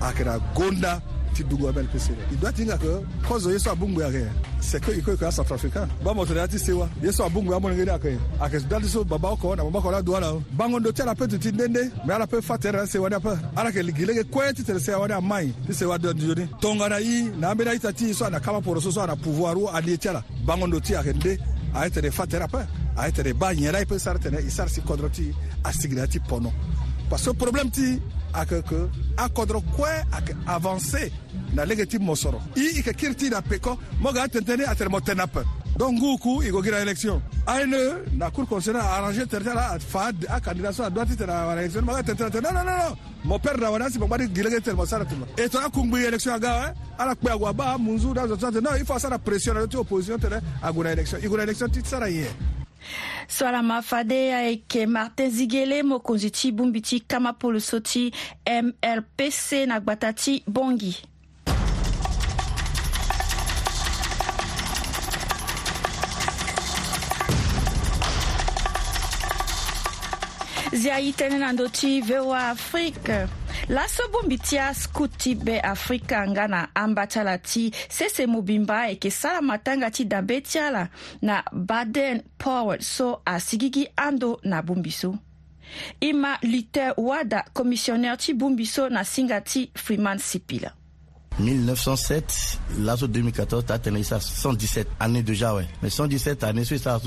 à 0.00 0.12
e 0.12 0.38
Gonda. 0.54 1.02
ti 1.36 1.44
dugu 1.44 1.68
abɛn 1.68 1.86
pese 1.92 2.12
dɛ 2.16 2.22
i 2.32 2.36
dɔti 2.40 2.64
ŋa 2.66 2.76
kɛ 2.76 2.92
kɔzɔ 3.28 3.50
yesu 3.52 3.68
abungu 3.68 4.00
ya 4.00 4.08
kɛ 4.10 4.24
sɛ 4.60 4.80
ko 4.84 4.92
iko 4.92 5.12
ikɔ 5.12 5.30
south 5.32 5.52
africa 5.52 5.86
ba 6.02 6.12
mɔtɔ 6.12 6.32
de 6.34 6.40
ati 6.40 6.58
sewa 6.58 6.88
yesu 7.02 7.22
abungu 7.22 7.50
ya 7.52 7.58
mɔnɔ 7.58 7.76
kɛ 7.76 8.02
kɛ 8.04 8.18
a 8.40 8.48
kɛ 8.48 8.68
dati 8.68 8.86
so 8.88 9.04
baba 9.04 9.28
kɔ 9.36 9.54
na 9.56 9.64
baba 9.64 9.80
kɔ 9.80 9.92
la 9.92 10.00
duwa 10.02 10.20
la 10.20 10.32
bangon 10.56 10.80
do 10.82 10.92
tiara 10.92 11.14
pe 11.14 11.26
tuti 11.26 11.52
ndende 11.52 11.92
mɛ 12.06 12.14
ala 12.14 12.26
pe 12.26 12.40
fa 12.40 12.56
tɛrɛ 12.56 12.86
sewa 12.88 13.10
de 13.10 13.20
pe 13.20 13.28
ala 13.54 13.70
kɛ 13.70 13.82
ligile 13.84 14.12
kɛ 14.12 14.24
kɔɛ 14.32 14.54
ti 14.56 14.62
tɛrɛ 14.62 14.80
sewa 14.80 15.06
de 15.08 15.14
a 15.14 15.20
man 15.20 15.44
ɲi 15.44 15.52
ti 15.66 15.72
sewa 15.74 15.98
dɔ 15.98 16.14
joni 16.18 16.48
tɔngana 16.58 17.00
yi 17.04 17.22
na 17.36 17.50
an 17.50 17.56
bɛ 17.58 17.64
na 17.66 17.70
ita 17.74 17.92
ti 17.92 18.12
so 18.14 18.24
a 18.24 18.30
na 18.30 18.38
kaba 18.40 18.60
pɔrɔ 18.62 18.80
so 18.80 18.90
so 18.90 19.02
a 19.02 19.06
na 19.06 19.14
pouvoir 19.14 19.56
wo 19.56 19.68
a 19.74 19.80
ni 19.82 19.96
tiara 19.98 20.24
bangon 20.46 20.70
do 20.70 20.80
ti 20.80 20.94
a 20.94 21.02
kɛ 21.02 21.12
nde 21.14 21.38
a 21.74 21.84
ye 21.84 21.90
tɛrɛ 21.90 22.10
fa 22.14 22.24
tɛrɛ 22.24 22.48
pe 22.48 22.64
a 22.96 23.06
ye 23.06 23.12
tɛrɛ 23.12 23.34
ba 23.38 23.52
ɲɛla 23.52 23.74
i 23.82 23.84
pe 23.84 23.98
sari 23.98 24.18
tɛnɛ 24.18 24.46
i 24.46 24.50
sari 24.50 24.70
si 24.70 24.80
kɔdɔrɔ 24.80 25.10
ti 25.12 25.34
a 25.66 25.70
sigira 25.70 26.06
ti 26.10 26.18
pɔnɔ 26.18 26.50
parce 27.08 27.24
que 27.24 27.36
problème 27.36 27.70
ti 27.70 28.00
ake 28.32 28.62
ke 28.62 28.76
akodro 29.16 29.60
kwe 29.60 29.90
ake 30.12 30.34
avance 30.46 31.10
na 31.54 31.64
lege 31.64 31.86
mosoro 32.00 32.38
mo 32.38 32.48
i 32.56 32.78
ike 32.80 32.92
kiri 32.96 33.30
na 33.30 33.40
peko 33.40 33.78
mo 34.00 34.12
ga 34.12 34.24
atenteni 34.24 34.64
atere 34.66 34.90
mo 34.90 35.00
tene 35.00 35.22
ape 35.22 35.40
donc 35.78 35.92
ngu 35.98 36.18
ku 36.18 36.42
i 36.42 36.50
go 36.50 36.60
gi 36.60 36.70
na 36.70 36.80
élection 36.82 37.20
aene 37.46 38.02
na 38.18 38.30
cour 38.30 38.46
constitutionnel 38.48 38.82
arrangé 38.82 39.26
tere 39.26 39.44
ti 39.44 39.50
ala 39.50 39.76
fa 39.78 40.10
akandidat 40.28 40.74
so 40.74 40.82
adwa 40.84 41.04
ti 41.06 41.14
tene 41.16 41.32
awara 41.32 41.60
élection 41.60 41.84
mo 41.84 41.92
ga 41.92 42.02
non 42.02 42.42
non 42.42 42.54
nonnono 42.54 42.98
mo 43.22 43.38
pere 43.38 43.56
na 43.58 43.66
awara 43.68 43.88
si 43.88 43.98
mo 43.98 44.06
gbadi 44.06 44.28
gi 44.34 44.42
lege 44.42 44.56
ti 44.56 44.62
tere 44.64 44.76
mo 44.76 44.84
sara 44.84 45.04
ti 45.04 45.14
mo 45.14 45.26
e 45.36 45.48
tongakue 45.48 45.82
ngbi 45.86 46.04
élection 46.06 46.34
aga 46.34 46.74
ala 46.98 47.14
kpe 47.14 47.30
ague 47.30 47.52
ba 47.54 47.78
munzu 47.78 48.12
da 48.12 48.26
zo 48.26 48.36
non 48.60 48.76
il 48.76 48.84
faut 48.84 48.96
asara 48.96 49.18
pression 49.18 49.54
na 49.54 49.66
ti 49.66 49.76
opposition 49.76 50.18
tene 50.18 50.42
ague 50.60 50.82
na 50.82 50.90
élection 50.90 51.22
i 51.22 51.26
go 51.26 51.36
na 51.36 51.42
élection 51.42 51.70
ti 51.70 51.80
sara 51.84 52.08
ye 52.08 52.26
salama 53.28 53.80
de 54.04 54.32
ayeke 54.34 54.86
martin 54.86 55.30
zigele 55.30 55.82
mokonzi 55.82 56.30
ti 56.30 56.52
bongbi 56.52 56.80
ti 56.82 57.00
kama 57.00 57.32
polo 57.32 57.60
so 57.60 57.80
ti 57.80 58.12
mrpc 58.46 59.66
na 59.66 59.80
gbata 59.80 60.12
ti 60.12 60.42
bongi 60.46 60.96
zia 70.76 70.98
ye 71.00 71.10
tënë 71.16 71.38
na 71.40 71.52
ndö 71.52 71.66
ti 71.72 72.00
voa 72.04 72.50
afrique 72.52 73.26
laso 73.68 74.02
mbi 74.24 74.38
ti 74.38 74.58
asku 74.58 75.08
ti 75.08 75.34
be 75.34 75.60
afrika 75.60 76.26
nga 76.28 76.44
na 76.48 76.68
amba 76.74 77.06
ti 77.06 77.18
ala 77.20 77.38
ti 77.38 77.72
sese 77.88 78.26
mobimba 78.26 78.80
ayeke 78.80 79.10
sara 79.10 79.42
matanga 79.42 79.90
ti 79.90 80.04
dabe 80.04 80.40
ti 80.40 80.58
ala 80.58 80.88
na 81.22 81.42
baden 81.52 82.22
powell 82.42 82.80
so 82.94 83.08
asigi 83.34 83.68
gi 83.74 83.84
ando 84.06 84.30
na 84.50 84.58
bongbi 84.66 84.92
so 85.00 85.10
e 86.00 86.10
ma 86.22 86.32
luther 86.52 86.90
wada 87.08 87.40
commissionnaire 87.56 88.16
ti 88.22 88.30
bongbi 88.40 88.64
so 88.74 88.82
na 88.94 89.02
singa 89.12 89.38
ti 89.50 89.62
freeman 89.82 90.18
sipila 90.28 90.70
1907, 91.38 92.58
l'assaut 92.80 93.08
2014 93.08 93.64
ça 93.68 93.78
tenu 93.78 94.02
ça 94.02 94.18
117 94.20 94.88
années 95.00 95.22
déjà, 95.22 95.54
ouais. 95.54 95.66
Mais 95.82 95.90
117 95.90 96.42
années 96.44 96.64
sur 96.64 96.78
ça, 96.80 96.98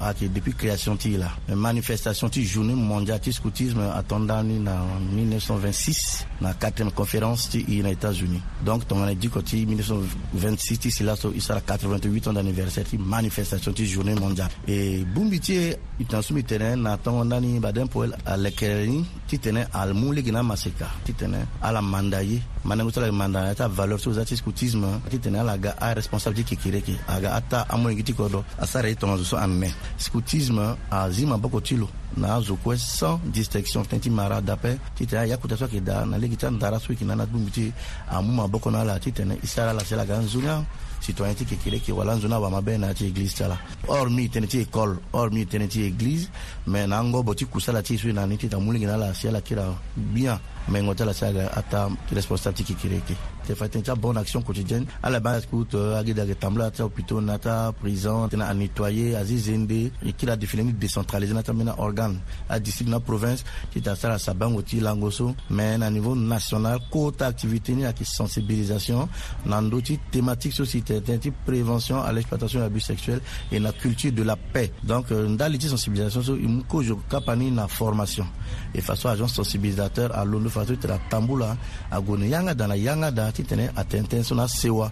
ah, 0.00 0.12
depuis 0.20 0.52
création 0.52 0.96
tu 0.96 1.10
là. 1.16 1.28
Manifestation 1.48 2.28
tu 2.28 2.42
journée 2.44 2.74
mondiale 2.74 3.20
du 3.20 3.32
scoutisme 3.32 3.80
attendant 3.94 4.38
tondani 4.42 4.62
en 4.68 5.14
1926, 5.14 6.26
la 6.42 6.52
quatrième 6.54 6.92
conférence 6.92 7.48
es 7.54 7.82
aux 7.82 7.86
États-Unis. 7.88 8.42
Donc, 8.64 8.82
on 8.90 9.02
a 9.02 9.14
dit 9.14 9.28
que 9.30 9.38
1926 9.38 11.00
es 11.00 11.04
là, 11.04 11.14
il 11.34 11.40
sera 11.40 11.60
88 11.62 12.28
ans 12.28 12.32
d'anniversaire 12.34 12.84
ti 12.84 12.98
manifestation 12.98 13.72
tu 13.72 13.86
journée 13.86 14.14
mondiale. 14.14 14.48
Et 14.66 14.98
Boumbiti, 15.04 15.72
il 15.98 16.06
t'en 16.06 16.20
soumis 16.20 16.44
terrain, 16.44 16.76
n'attend 16.76 17.24
ni 17.24 17.58
badin 17.58 17.86
pour 17.86 18.04
à 18.26 18.36
l'éclairnie, 18.36 19.06
ti 19.26 19.38
tenait 19.38 19.66
à 19.72 19.86
l'moule 19.86 20.18
gina 20.22 20.42
massacre, 20.42 20.86
tu 21.06 21.14
tenait 21.14 21.38
à 21.62 21.72
la 21.72 21.80
mandaye. 21.80 22.42
Manemoussa 22.64 23.00
la 23.02 23.10
mandaye, 23.12 23.54
valeur 23.78 23.98
so 24.00 24.10
ti 24.24 24.34
scoutisme 24.34 24.98
ti 25.08 25.18
tene 25.20 25.38
ala 25.38 25.56
ga 25.56 25.72
aresponsabilité 25.78 26.56
kekere 26.56 26.80
ke 26.82 26.94
aga 27.06 27.34
ata 27.34 27.66
amolenge 27.70 28.02
ti 28.02 28.12
kodro 28.12 28.42
asara 28.58 28.88
ye 28.88 28.94
tongaso 28.94 29.24
so 29.24 29.36
amê 29.36 29.70
scoutisme 29.96 30.74
azi 30.90 31.26
maboko 31.26 31.60
ti 31.60 31.76
lo 31.76 31.88
na 32.16 32.34
azo 32.34 32.56
kue 32.56 32.76
sans 32.76 33.20
distinction 33.22 33.82
fitani 33.84 34.00
ti 34.02 34.10
mara 34.10 34.40
dape 34.40 34.78
titene 34.94 35.20
ayakuta 35.22 35.56
so 35.56 35.64
ayeke 35.64 35.80
da 35.84 36.04
na 36.04 36.16
lege 36.18 36.36
ti 36.36 36.46
andara 36.46 36.80
so 36.80 36.92
yeke 36.92 37.04
na 37.06 37.14
na 37.14 37.26
gbungbi 37.26 37.50
ti 37.50 37.72
amu 38.10 38.32
maboko 38.32 38.70
na 38.70 38.80
ala 38.80 38.98
titene 38.98 39.38
e 39.42 39.46
sara 39.46 39.70
ala 39.70 39.84
si 39.84 39.94
ala 39.94 40.04
ga 40.06 40.18
nzoni 40.18 40.58
citoyen 41.00 41.34
ti 41.36 41.46
yeke 41.50 41.70
yeke 41.70 41.92
wala 41.92 42.14
nzoni 42.16 42.34
awa 42.34 42.50
mabe 42.50 42.78
na 42.78 42.86
ya 42.88 42.94
ti 42.94 43.06
église 43.06 43.36
ti 43.36 43.42
ala 43.44 43.58
or 43.86 44.10
mi 44.10 44.26
tënë 44.28 44.46
ti 44.48 44.66
école 44.66 44.98
or 45.12 45.30
mi 45.30 45.46
tënë 45.46 45.68
ti 45.68 45.86
église 45.86 46.30
me 46.66 46.86
na 46.86 46.98
angobo 46.98 47.34
ti 47.34 47.44
kusa 47.46 47.70
ala 47.70 47.82
ti 47.82 47.94
e 47.94 47.98
so 47.98 48.08
e 48.08 48.12
na 48.12 48.26
ni 48.26 48.36
ti 48.36 48.48
ta 48.48 48.58
mulenge 48.58 48.86
na 48.90 48.94
ala 48.94 49.14
si 49.14 49.28
ala 49.28 49.40
kiri 49.40 49.62
bien 49.94 50.38
mengo 50.66 50.94
ti 50.94 51.02
ala 51.02 51.12
si 51.14 51.24
aga 51.24 51.46
ata 51.54 51.86
responsable 52.10 52.58
ti 52.64 52.72
yeke 52.72 52.88
yeke 52.90 53.14
te 53.54 53.78
une 53.88 54.00
bonne 54.00 54.16
action 54.18 54.42
quotidienne 54.42 54.84
à 55.02 55.10
la 55.10 55.20
base 55.20 55.46
coûte 55.46 55.74
euh, 55.74 55.98
agi 55.98 56.12
da 56.14 56.24
tambla 56.34 56.70
ta 56.70 56.84
hôpital 56.84 57.18
nata 57.20 57.72
prison 57.80 58.26
à 58.28 58.54
nettoyer 58.54 59.14
azizende 59.14 59.90
et 60.04 60.12
qui 60.16 60.26
la 60.26 60.36
défini 60.36 60.72
décentraliser 60.72 61.34
nata 61.34 61.52
mena 61.52 61.74
organe 61.78 62.18
à 62.48 62.58
discipline 62.60 62.90
na 62.94 63.00
province 63.00 63.44
qui 63.70 63.86
à 63.88 63.94
sa 63.94 64.18
sabango 64.18 64.62
ti 64.62 64.76
Tilangoso 64.76 65.34
mais 65.50 65.78
à 65.82 65.90
niveau 65.90 66.14
national 66.14 66.78
coûte 66.90 67.22
activité 67.22 67.72
ni 67.72 67.84
a 67.86 67.92
qui 67.92 68.04
sensibilisation 68.04 69.08
dans 69.46 69.62
d'autres 69.62 69.92
thématiques 70.10 70.52
société 70.54 71.00
type 71.18 71.34
prévention 71.46 72.02
à 72.02 72.12
l'exploitation 72.12 72.62
abus 72.62 72.80
sexuel 72.80 73.20
et 73.50 73.58
la 73.58 73.72
culture 73.72 74.12
de 74.12 74.22
la 74.22 74.36
paix 74.36 74.70
donc 74.82 75.10
euh, 75.12 75.34
dans 75.36 75.50
les 75.50 75.58
sensibilisation 75.60 76.22
so 76.22 76.36
imuko 76.36 76.82
jo 76.82 76.96
kapani 77.08 77.50
na 77.50 77.66
formation 77.68 78.26
et 78.74 78.80
façon 78.80 79.08
agent 79.08 79.28
sensibilisateur 79.28 80.14
à 80.16 80.24
l'ondo 80.24 80.48
à 80.54 80.86
la 80.88 80.98
tamboula 81.10 81.56
à 81.90 81.98
yanga 82.20 82.54
dans 82.54 82.66
la 82.66 82.76
yanga 82.76 83.10
date 83.10 83.37
wagati 83.38 83.42
tɛnɛ 83.44 83.72
a 83.76 83.82
tɛntɛnsona 83.84 84.48
sewa 84.48 84.90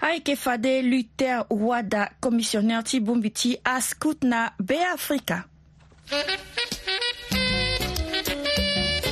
ayeke 0.00 0.36
fade 0.36 0.82
luther 0.82 1.46
wada 1.50 2.10
commissionnaire 2.20 2.84
ti 2.84 3.00
bongbi 3.00 3.30
ti 3.32 3.56
ascout 3.64 4.22
na 4.24 4.50
beafrika 4.58 5.44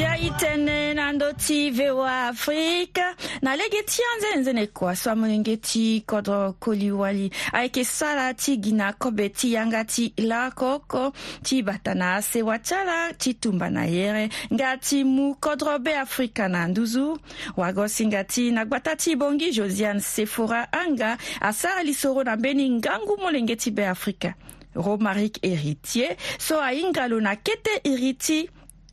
nzia 0.00 0.16
tënë 0.40 0.74
na 0.96 1.10
ndö 1.12 1.26
ti 1.36 1.56
voa 1.76 2.12
afrique 2.30 3.02
na 3.44 3.52
lege 3.58 3.82
ti 3.84 4.00
anzene 4.32 4.62
kua 4.72 4.94
so 4.96 5.10
amolenge 5.12 5.58
ti 5.60 5.82
kodro 6.08 6.54
koliwali 6.58 7.26
ayeke 7.52 7.84
sara 7.84 8.30
ti 8.34 8.54
gi 8.62 8.72
na 8.78 8.94
kobe 8.96 9.26
ti 9.28 9.50
yanga 9.52 9.82
ti 9.84 10.06
lakoko 10.24 11.12
ti 11.44 11.58
bata 11.62 11.92
na 11.94 12.14
asewa 12.16 12.56
ti 12.64 12.74
ala 12.74 13.12
ti 13.12 13.34
tumba 13.34 13.68
na 13.70 13.84
yere 13.84 14.30
nga 14.54 14.76
ti 14.80 15.04
mu 15.04 15.34
kodro 15.36 15.76
beafrika 15.78 16.48
na 16.48 16.64
nduzu 16.68 17.18
wagosinga 17.60 18.24
ti 18.24 18.48
na 18.56 18.64
gbata 18.64 18.96
ti 18.96 19.16
bongi 19.20 19.52
josiane 19.52 20.00
sephora 20.00 20.64
anga 20.72 21.18
asara 21.40 21.82
lisoro 21.82 22.24
na 22.24 22.36
mbeni 22.36 22.70
ngangu 22.70 23.16
molenge 23.20 23.56
ti 23.56 23.70
beafrika 23.70 24.32
romaric 24.74 25.42
héritier 25.44 26.16
so 26.38 26.56
ahinga 26.60 27.04
lo 27.08 27.20
na 27.20 27.36
kete 27.36 27.80
iri 27.84 28.14
ti 28.14 28.48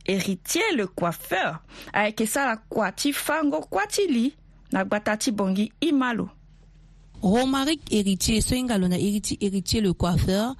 héritier 0.08 0.62
le 0.76 0.86
coiffeur 0.86 1.60
avec 1.92 2.20
ça 2.26 2.58
la 2.76 2.92
ti 2.92 3.12
fango 3.12 3.60
kwati 3.60 4.06
li 4.08 4.34
na 4.72 4.84
gwatati 4.84 5.30
bongi 5.30 5.72
imalo. 5.80 6.28
Romaric 7.22 7.80
Héritier 7.90 8.40
soinga 8.40 8.78
na 8.78 8.96
Héritier 8.96 9.38
Héritier 9.40 9.80
le 9.80 9.92
coiffeur 9.92 10.54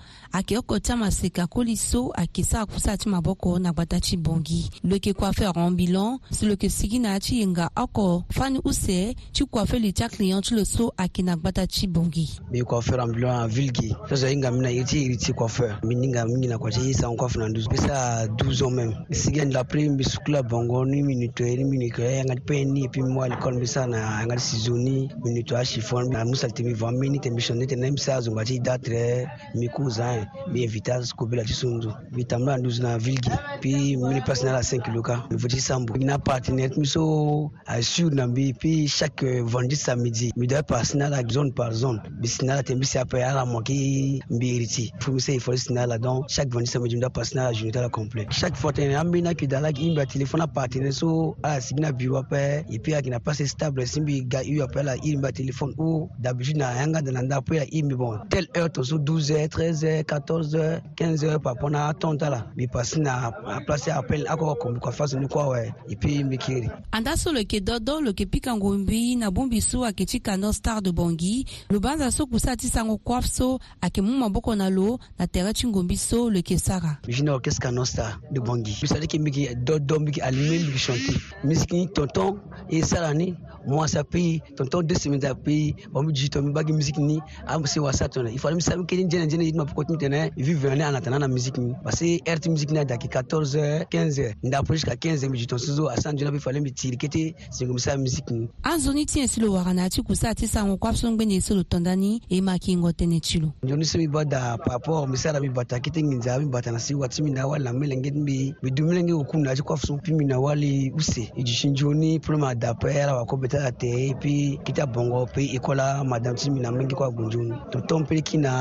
oko 0.58 0.76
ti 0.78 0.92
amaseka 0.92 1.46
koli 1.46 1.74
so 1.76 2.12
ayeke 2.14 2.42
sara 2.44 2.64
akusa 2.68 2.96
ti 2.98 3.08
maboko 3.08 3.58
na 3.58 3.72
gbata 3.72 3.98
ti 4.00 4.16
bongi 4.16 4.68
lo 4.84 4.94
yeke 4.96 5.14
coiffeur 5.14 5.56
ambulant 5.56 6.20
si 6.30 6.44
lo 6.44 6.50
yeke 6.52 6.68
sigi 6.68 6.98
na 6.98 7.14
yâ 7.14 7.20
ti 7.20 7.40
yenga 7.40 7.70
oko 7.80 8.24
fani 8.30 8.60
use 8.64 9.14
ti 9.32 9.46
coiffeur 9.50 9.80
li 9.80 9.92
ti 9.92 10.02
aclient 10.04 10.42
ti 10.44 10.54
lo 10.54 10.64
so 10.64 10.92
ayeke 10.98 11.22
na 11.22 11.36
gbata 11.36 11.66
ti 11.66 11.86
bongi 11.86 12.38
mbi 12.50 12.60
coiffeur 12.62 13.00
ambulant 13.00 13.46
ville 13.48 13.70
gi 13.74 13.88
so 14.10 14.16
so 14.16 14.26
ahinga 14.26 14.50
mbi 14.52 14.60
na 14.62 14.70
iri 14.70 14.84
ti 14.84 15.02
Héritier 15.08 15.34
coiffeur 15.34 15.80
mbi 15.82 15.94
ninga 15.94 16.24
mingi 16.26 16.48
na 16.48 16.58
kua 16.58 16.70
ti 16.70 16.80
ye 16.80 16.94
sango 16.94 17.16
coiffe 17.16 17.36
na 17.38 17.48
nduzu 17.48 17.68
peut 17.70 17.90
à 17.90 18.26
12 18.28 18.62
ans 18.64 18.70
même 18.70 18.94
sigi 19.10 19.40
ande 19.40 19.52
l'après 19.54 19.88
mbi 19.88 20.04
sukula 20.04 20.42
bongo 20.42 20.84
ni 20.84 21.02
minute 21.02 21.40
ni 21.40 21.64
minute 21.64 22.00
ayanga 22.00 22.34
ti 22.34 22.40
peut 22.42 22.56
ni 22.64 22.84
et 22.84 22.88
puis 22.88 23.02
moi 23.02 23.28
à 23.32 23.50
mbi 23.50 23.66
sara 23.66 23.86
na 23.86 24.20
yanga 24.20 24.36
ti 24.36 24.44
ciseau 24.56 24.76
ni 24.76 25.08
minute 25.24 25.52
achiffon 25.52 26.04
na 26.10 26.22
musa 26.26 26.47
tene 26.52 26.74
bva 26.74 26.90
mini 26.92 27.18
tene 27.20 27.34
bishonde 27.36 27.66
tene 27.66 27.90
misazo 27.90 28.32
ngati 28.32 28.54
idatre 28.54 29.28
mikuza 29.54 30.16
e 30.16 30.26
bi 30.52 30.64
evitas 30.64 31.14
kubila 31.14 31.44
chisunzu 31.44 31.92
bitambula 32.12 32.56
nduzu 32.58 32.82
na 32.82 32.98
vilgi 32.98 33.30
pi 33.60 33.96
mini 33.96 34.20
place 34.20 34.44
na 34.44 34.52
la 34.52 34.60
5 34.60 34.92
luka 34.94 35.22
mvuti 35.30 35.60
sambu 35.60 35.96
na 35.98 36.18
partenaire 36.18 36.74
miso 36.76 37.50
assure 37.66 38.14
na 38.14 38.26
mbi 38.26 38.52
pi 38.52 38.88
chaque 38.88 39.42
vendredi 39.42 39.76
samedi 39.76 40.32
mi 40.36 40.46
doit 40.46 40.66
passer 40.66 40.98
na 40.98 41.08
la 41.08 41.22
zone 41.28 41.52
par 41.52 41.72
zone 41.74 42.00
bisina 42.20 42.54
la 42.54 42.62
tene 42.62 42.80
bisi 42.80 42.98
apa 42.98 43.16
ala 43.18 43.44
moki 43.46 44.22
mbiri 44.30 44.66
ti 44.66 44.92
fu 44.98 45.12
mi 45.12 45.20
se 45.20 45.34
ifo 45.34 45.56
sina 45.56 45.86
la 45.86 45.98
donc 45.98 46.28
chaque 46.28 46.48
vendredi 46.50 46.70
samedi 46.70 46.94
mi 46.94 47.00
doit 47.00 47.12
passer 47.14 47.36
na 47.36 47.44
la 47.44 47.52
journée 47.52 47.72
la 47.72 47.88
complet 47.88 48.26
chaque 48.30 48.56
fois 48.56 48.72
tene 48.72 48.96
ambina 48.96 49.34
ki 49.34 49.46
dala 49.46 49.72
ki 49.72 49.86
imba 49.88 50.06
telefona 50.06 50.46
partenaire 50.46 50.92
so 50.92 51.36
ala 51.42 51.54
ah, 51.56 51.60
sibina 51.60 51.92
bureau 51.92 52.16
apa 52.16 52.60
et 52.70 52.78
puis 52.82 52.94
akina 52.94 53.20
passe 53.20 53.46
stable 53.46 53.86
simbi 53.86 54.22
ga 54.24 54.42
yu 54.42 54.62
apa 54.62 54.82
la 54.82 54.96
imba 55.04 55.32
telefone 55.32 55.74
ou 55.78 55.96
oh, 55.96 56.10
da 56.18 56.32
habitude 56.38 56.56
na 56.58 56.70
yanga 56.72 57.02
de 57.02 57.10
na 57.10 57.22
nda 57.22 57.40
mpo 57.40 57.54
ya 57.54 57.64
ye 57.70 57.82
mbi 57.82 57.94
bon 57.94 58.18
telle 58.30 58.46
heure 58.54 58.68
tozo 58.68 58.96
12 58.98 59.32
heure 59.34 59.46
13 59.46 59.86
heure 59.90 60.02
14 60.02 60.54
heure 60.56 60.80
15 60.94 61.24
heure 61.26 61.38
papo 61.38 61.70
na 61.70 61.94
tonta 61.94 62.30
la 62.30 62.46
mbi 62.54 62.66
pasi 62.68 63.00
na 63.00 63.32
aplace 63.56 63.90
appel 63.92 64.26
akoko 64.28 64.54
kombi 64.54 64.80
kua 64.80 64.92
face 64.92 65.14
ni 65.18 65.26
kua 65.28 65.44
awe 65.44 65.74
e 65.88 65.96
puis 65.96 66.22
mbi 66.24 66.38
kiri 66.38 66.70
anda 66.92 67.16
so 67.16 67.32
loyeke 67.32 67.60
dodo 67.60 68.00
loyeke 68.00 68.26
pikango 68.26 68.78
mbi 68.78 69.16
na 69.16 69.30
bongbi 69.30 69.60
so 69.60 69.84
ayeke 69.84 70.04
ti 70.06 70.20
kando 70.20 70.52
star 70.52 70.80
de 70.82 70.92
bongi 70.92 71.44
lo 71.70 71.80
banza 71.80 72.10
so 72.10 72.26
kusa 72.26 72.56
ti 72.56 72.68
sango 72.68 72.96
kuâ 72.96 73.22
so 73.22 73.58
ayeke 73.80 74.02
mu 74.02 74.12
maboko 74.18 74.54
na 74.54 74.70
lo 74.70 74.98
na 75.18 75.26
tere 75.26 75.52
ti 75.52 75.66
ngombi 75.66 75.96
so 75.96 76.30
loyeke 76.30 76.58
sara 76.58 76.96
mbi 77.04 77.22
na 77.22 77.34
orchestre 77.34 77.62
kando 77.62 77.84
star 77.84 78.18
de 78.30 78.40
bongi 78.40 78.76
mbi 78.78 78.86
sara 78.86 79.00
yeke 79.00 79.18
mbiki 79.18 79.54
dodo 79.54 79.98
mbiki 80.00 80.20
alime 80.20 80.58
mbiki 80.58 80.78
chanter 80.78 81.20
musiki 81.44 81.76
ni 81.76 81.86
tonton 81.86 82.38
e 82.68 82.82
sara 82.82 83.14
ni 83.14 83.34
mwasi 83.66 83.98
apeyi 83.98 84.40
tonton 84.54 84.82
deux 84.86 85.02
semaines 85.02 85.24
apeyi 85.30 85.74
bambi 85.92 86.27
miziki 86.28 86.30
tombaki 86.30 86.72
miziki 86.72 87.02
ni 87.02 87.22
amse 87.46 87.80
wasa 87.80 88.08
tona 88.08 88.30
ifali 88.30 88.56
misabi 88.56 88.84
keni 88.86 89.04
njene 89.04 89.26
njene 89.26 89.44
yitma 89.44 89.66
poko 89.66 89.84
timite 89.84 90.08
ne 90.08 90.30
vivre 90.36 90.76
ne 90.76 90.84
anatana 90.84 91.18
na 91.18 91.28
miziki 91.28 91.60
ni 91.60 91.74
parce 91.84 92.00
que 92.00 92.20
rt 92.34 92.46
miziki 92.48 92.74
na 92.74 92.84
daki 92.84 93.08
14h 93.08 93.84
15h 93.88 94.34
ndapo 94.42 94.74
jusqu'à 94.74 94.94
15h 94.96 95.30
miji 95.30 95.46
ton 95.46 95.58
sizo 95.58 95.88
asanju 95.88 96.24
na 96.24 96.30
bifali 96.30 96.60
mitiri 96.60 96.96
kete 96.96 97.34
singo 97.50 97.74
misabi 97.74 98.02
miziki 98.02 98.34
ni 98.34 98.48
anzoni 98.62 99.06
ti 99.06 99.20
ensi 99.20 99.40
lo 99.40 99.52
wara 99.52 99.74
na 99.74 99.90
ti 99.90 100.02
kusa 100.02 100.34
ti 100.34 100.46
sango 100.46 100.74
kuâ 100.76 100.94
so 100.94 101.10
ngbende 101.10 101.36
e 101.36 101.40
so 101.40 101.54
lo 101.54 101.62
tondani 101.62 102.20
e 102.28 102.40
maki 102.40 102.76
ngo 102.76 102.90
tënë 102.90 103.20
ti 103.20 103.38
lo 103.40 103.52
nzoni 103.62 103.84
so 103.84 103.98
mi 103.98 104.06
ba 104.08 104.24
da 104.24 104.58
par 104.58 104.72
rapport 104.72 105.08
mi 105.08 105.16
sara 105.16 105.40
mi 105.40 105.48
bata 105.48 105.80
kete 105.80 106.02
nginza 106.02 106.38
mi 106.38 106.46
bata 106.46 106.72
na 106.72 106.78
si 106.78 106.94
wati 106.94 107.22
mi 107.22 107.30
na 107.30 107.46
wali 107.46 107.64
na 107.64 107.72
melenge 107.72 108.10
ti 108.10 108.18
mbi 108.18 108.54
mbi 108.62 108.70
du 108.70 108.84
melenge 108.84 109.12
oku 109.12 109.38
na 109.38 109.54
ti 109.54 109.62
kuâ 109.62 109.76
so 109.76 109.94
mpi 109.94 110.12
mi 110.14 110.24
na 110.24 110.38
wali 110.38 110.92
use 110.94 111.30
e 111.36 111.42
dusi 111.42 111.68
nzoni 111.68 112.18
problème 112.20 112.48
adapre 112.50 113.02
ala 113.02 113.16
wako 113.16 113.36
beta 113.36 113.58
la 113.58 113.72
te 113.72 114.08
e 114.10 114.14
puis 114.20 114.58
kiti 114.64 114.80
abongo 114.80 115.26
puis 115.26 115.54
ekola 115.54 116.04
ma 116.04 116.17
madame 116.20 116.50
mina 116.54 116.70
mingi 116.72 116.94
kua 116.94 117.10
gunjuni 117.10 117.54
toton 117.72 118.02
mpeli 118.02 118.22
ki 118.22 118.38
na 118.38 118.54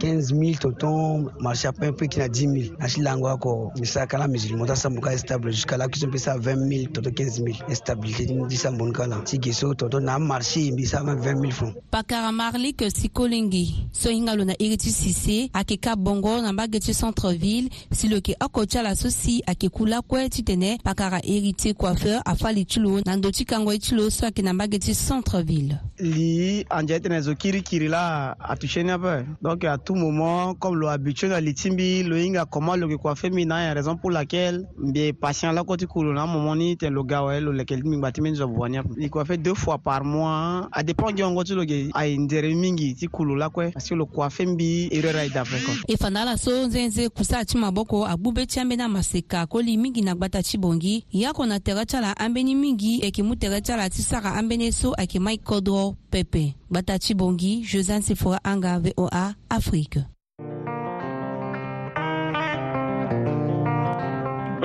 15000 0.00 0.58
toton 0.60 1.26
marché 1.40 1.68
apin 1.68 1.90
mpeli 1.94 2.08
ki 2.08 2.18
na 2.20 2.26
10000 2.26 2.72
na 2.78 2.88
ti 2.88 3.00
lango 3.02 3.30
oko 3.32 3.72
mi 3.80 3.86
sara 3.86 4.06
kala 4.06 4.28
musulman 4.28 4.66
ti 4.66 4.72
asambu 4.72 5.00
kala 5.00 5.16
stable 5.18 5.50
jusqu'à 5.50 5.76
la 5.78 5.88
kuso 5.88 6.06
mpe 6.06 6.18
sara 6.18 6.38
20000 6.38 6.92
toto 6.92 7.10
15000 7.10 7.62
instabilité 7.70 8.26
ti 8.48 8.56
samboni 8.56 8.92
kala 8.92 9.22
ti 9.24 9.38
ge 9.38 9.52
so 9.52 9.74
toto 9.74 10.00
na 10.00 10.18
marché 10.18 10.70
mbi 10.72 10.84
sara 10.86 11.14
20000 11.14 11.50
franc 11.52 11.74
pakara 11.90 12.32
marlik 12.32 12.84
sikolingi 12.90 13.88
so 13.92 14.10
hinga 14.10 14.36
lo 14.36 14.44
na 14.44 14.54
iri 14.58 14.76
ti 14.76 14.90
sise 14.90 15.50
ayeke 15.54 15.80
ka 15.80 15.96
bongo 15.96 16.40
na 16.42 16.52
mbage 16.52 16.80
ti 16.80 16.92
centre 16.94 17.32
ville 17.34 17.70
si 17.90 18.08
lo 18.08 18.16
yeke 18.16 18.36
oko 18.44 18.66
ti 18.66 18.78
ala 18.78 18.94
so 18.94 19.08
si 19.10 19.42
ayeke 19.46 19.70
ku 19.70 19.86
lakue 19.86 20.28
ti 20.28 20.42
tene 20.42 20.78
pakara 20.84 21.20
iri 21.24 21.52
ti 21.56 21.74
coiffeur 21.74 22.20
afali 22.24 22.64
ti 22.64 22.80
lo 22.80 23.00
na 23.06 23.16
ndö 23.16 23.30
ti 23.32 23.44
kango 23.44 23.72
ye 23.72 23.78
ti 23.78 23.94
lo 23.94 24.10
so 24.10 24.26
ayeke 24.26 24.42
na 24.42 24.52
mbage 24.52 24.78
ti 24.78 24.92
centre 24.94 25.40
ville 25.42 25.78
li 26.00 26.66
anje 26.70 26.97
être 26.98 27.08
dans 27.08 27.22
ce 27.22 27.30
kiri 27.30 27.88
là 27.88 28.36
à 28.40 28.56
toucher 28.56 28.88
un 28.88 28.98
peu 28.98 29.24
Donc 29.42 29.64
à 29.64 29.78
tout 29.78 29.94
moment, 29.94 30.54
comme 30.54 30.76
le 30.78 30.88
habitué 30.88 31.32
à 31.32 31.40
l'itimbi, 31.40 32.02
le 32.02 32.16
inga 32.18 32.44
comment 32.50 32.74
le 32.76 32.96
coiffé 32.98 33.30
mina, 33.30 33.62
il 33.62 33.66
y 33.66 33.70
a 33.70 33.74
raison 33.74 33.96
pour 33.96 34.10
laquelle 34.10 34.68
bien 34.80 35.10
patient 35.18 35.52
là 35.52 35.62
côté 35.64 35.86
coulou 35.86 36.12
là, 36.12 36.26
moment 36.26 36.56
ni 36.56 36.76
t'es 36.76 36.90
le 36.90 37.02
gars 37.02 37.24
ouais, 37.24 37.40
le 37.40 37.52
lequel 37.52 37.84
mi 37.84 37.98
bati 37.98 38.20
mi 38.20 38.34
jobu 38.34 38.56
wanya. 38.58 38.82
Il 38.98 39.10
fait 39.26 39.36
deux 39.38 39.54
fois 39.54 39.78
par 39.78 40.04
mois. 40.04 40.68
À 40.72 40.82
dépend 40.82 41.06
qui 41.06 41.22
ngotu 41.22 41.54
le 41.54 41.64
gars, 41.64 41.76
à 41.94 42.02
indere 42.02 42.54
mingi 42.54 42.94
ti 42.94 43.06
coulou 43.06 43.34
là 43.36 43.48
quoi, 43.48 43.70
parce 43.72 43.88
que 43.88 43.94
le 43.94 44.04
fait 44.30 44.46
mbi 44.46 44.88
erreur 44.90 45.16
aide 45.16 45.36
après 45.36 45.60
quoi. 45.60 45.74
Et 45.88 45.96
fandala 45.96 46.36
so 46.36 46.50
nzenze 46.66 47.08
kusati 47.10 47.56
maboko 47.56 48.04
abube 48.06 48.44
chambe 48.50 48.74
na 48.76 48.88
masika 48.88 49.46
koli 49.46 49.76
mingi 49.76 50.02
na 50.02 50.14
gbata 50.14 50.42
chibongi, 50.42 51.06
yako 51.12 51.46
na 51.46 51.60
teretala 51.60 52.14
ambeni 52.18 52.54
mingi 52.54 53.00
ekimutera 53.02 53.60
tala 53.60 53.88
tisara 53.90 54.34
ambeni 54.38 54.72
so 54.72 54.94
qui 55.08 55.38
kodro. 55.38 55.94
Pepe 56.10 56.56
Batachi 56.70 57.14
Bongi, 57.14 57.62
Joseph 57.64 58.04
Sephora 58.04 58.40
Anga, 58.44 58.80
VOA, 58.80 59.34
Afrique. 59.50 60.00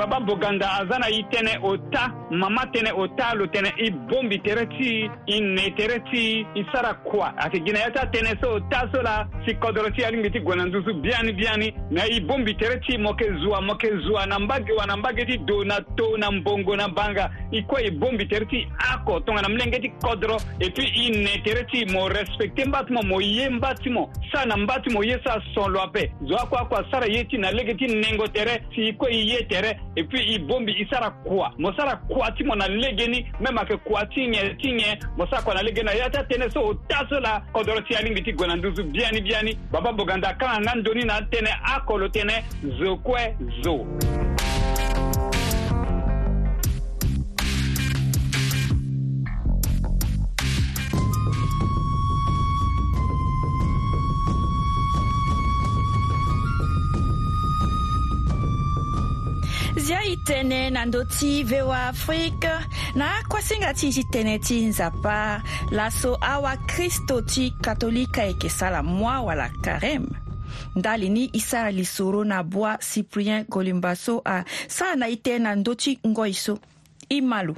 baba 0.07 0.19
boganda 0.19 0.67
aza 0.79 0.99
na 0.99 1.07
i 1.09 1.23
tënë 1.31 1.55
o 1.63 1.71
ta 1.91 2.07
mama 2.31 2.63
tënë 2.73 2.91
o 2.99 3.05
ta 3.17 3.31
lo 3.35 3.45
tene 3.53 3.69
i 3.85 3.89
bombi 4.11 4.39
tere 4.43 4.65
ti 4.73 4.89
i 5.35 5.39
ne 5.39 5.67
tere 5.77 5.99
ti 6.09 6.23
i 6.59 6.63
sara 6.71 6.91
kua 7.05 7.29
ate 7.45 7.61
gi 7.63 7.71
na 7.75 7.79
ya 7.85 7.91
ta 7.95 8.03
tënë 8.13 8.35
so 8.41 8.49
o 8.57 8.59
ta 8.71 8.81
so 8.91 9.01
la 9.05 9.15
si 9.45 9.55
kodro 9.61 9.89
ti 9.95 10.03
alingbi 10.03 10.31
ti 10.31 10.39
gue 10.43 10.55
na 10.59 10.65
nduzu 10.65 10.93
biani 11.05 11.31
biani 11.33 11.71
na 11.91 12.05
i 12.15 12.19
bombi 12.21 12.55
tere 12.59 12.79
ti 12.87 12.97
mo 12.97 13.09
yeke 13.13 13.31
zwa 13.45 13.61
mo 13.61 13.75
yeke 13.79 13.95
zwa 14.07 14.25
na 14.25 14.39
mbage 14.39 14.71
wa 14.77 14.85
na 14.85 14.97
mbage 14.97 15.25
ti 15.29 15.37
do 15.47 15.63
na 15.63 15.79
to 15.95 16.09
na 16.17 16.31
mbongo 16.31 16.75
na 16.75 16.87
banga 16.87 17.29
i 17.51 17.61
kue 17.63 17.81
e 17.85 17.91
bombi 17.91 18.27
tere 18.27 18.45
ti 18.51 18.67
ako 18.93 19.19
tongana 19.19 19.49
milenge 19.49 19.79
ti 19.79 19.91
kodro 20.01 20.37
e 20.59 20.69
puis 20.69 20.91
i 20.97 21.09
ne 21.11 21.39
tere 21.45 21.63
ti 21.71 21.85
mo 21.93 22.09
respecte 22.09 22.65
mba 22.65 22.83
ti 22.83 22.93
mo 22.93 23.01
mo 23.03 23.21
ye 23.21 23.49
mba 23.49 23.73
ti 23.75 23.89
mo 23.89 24.09
sara 24.33 24.45
na 24.45 24.57
mba 24.57 24.79
ti 24.81 24.91
mo 24.93 25.03
ye 25.03 25.17
sara 25.23 25.41
son 25.53 25.71
lo 25.71 25.79
ape 25.81 26.11
zo 26.27 26.35
akua 26.37 26.61
akua 26.61 26.83
sara 26.91 27.07
ye 27.07 27.23
ti 27.25 27.37
na 27.37 27.51
lege 27.51 27.73
ti 27.77 27.87
nengo 27.87 28.27
tere 28.27 28.59
si 28.75 28.87
i 28.89 28.93
kue 28.97 29.09
i 29.13 29.29
ye 29.29 29.45
tere 29.47 29.79
et 29.95 30.03
puis 30.03 30.21
i 30.33 30.39
bombi 30.39 30.71
i 30.73 30.85
sara 30.89 31.11
kuwa 31.11 31.53
mo 31.57 31.73
sara 31.73 31.95
kuwa 31.95 32.31
ti 32.31 32.43
mo 32.43 32.55
na 32.55 32.67
legeni 32.67 33.25
même 33.39 33.57
ayeke 33.57 33.77
kuwa 33.77 34.05
ti 34.05 34.27
nyen 34.27 34.57
ti 34.57 34.71
nyen 34.71 34.97
mo 35.17 35.25
sara 35.27 35.41
kuwa 35.41 35.55
na 35.55 35.63
legeni 35.63 35.85
na 35.85 35.93
ya 35.93 36.09
ti 36.09 36.17
atënë 36.17 36.51
so 36.53 36.61
o 36.69 36.73
ta 36.87 37.05
so 37.09 37.19
la 37.19 37.41
kodro 37.53 37.81
ti 37.87 37.95
alingbi 37.95 38.21
ti 38.23 38.31
gue 38.33 38.47
na 38.47 38.55
nduzu 38.55 38.83
biani 38.83 39.21
biani 39.21 39.57
bababoganda 39.71 40.33
kanga 40.33 40.61
nga 40.61 40.75
ndöni 40.75 41.05
na 41.05 41.19
atënë 41.21 41.53
akolo 41.75 42.07
tënë 42.07 42.41
zo 42.79 42.97
kue 42.97 43.35
zo 43.63 43.85
dia 59.93 60.01
i 60.11 60.17
tene 60.17 60.69
na 60.69 60.85
ndö 60.85 61.05
ti 61.05 61.43
voa 61.43 61.87
afrique 61.87 62.49
na 62.95 63.17
akuasinga 63.19 63.73
ti 63.77 63.89
ti 63.93 64.01
tënë 64.11 64.35
ti 64.45 64.57
nzapa 64.65 65.41
laso 65.71 66.17
awakristo 66.21 67.21
ti 67.21 67.53
katolika 67.61 68.23
yeke 68.23 68.49
sara 68.49 68.83
mwa 68.83 69.21
wala 69.21 69.49
karême 69.49 70.07
ndali 70.75 71.09
ni 71.09 71.23
i 71.33 71.39
sara 71.39 71.71
lisoro 71.71 72.23
na 72.23 72.43
bwa 72.43 72.77
cyprien 72.77 73.45
golimba 73.49 73.95
so 73.95 74.21
asara 74.25 74.95
na 74.95 75.05
e 75.07 75.15
tëë 75.15 75.39
na 75.39 75.55
ndö 75.55 75.75
ti 75.77 75.91
ngoi 76.07 76.33
so 76.33 76.57
i 77.09 77.21
ma 77.21 77.43
lo 77.43 77.53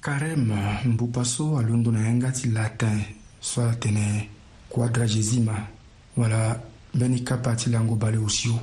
karême 0.00 0.58
mbuba 0.86 1.24
so 1.24 1.58
alondo 1.58 1.90
na 1.90 2.00
yanga 2.06 2.30
ti 2.30 2.48
latin 2.50 3.02
so 3.40 3.66
atene 3.68 4.28
kuadragesima 4.70 5.54
wala 6.16 6.60
mbeni 6.94 7.20
kapa 7.20 7.56
ti 7.56 7.70
lango 7.70 7.94
bale 7.96 8.18
osio 8.18 8.60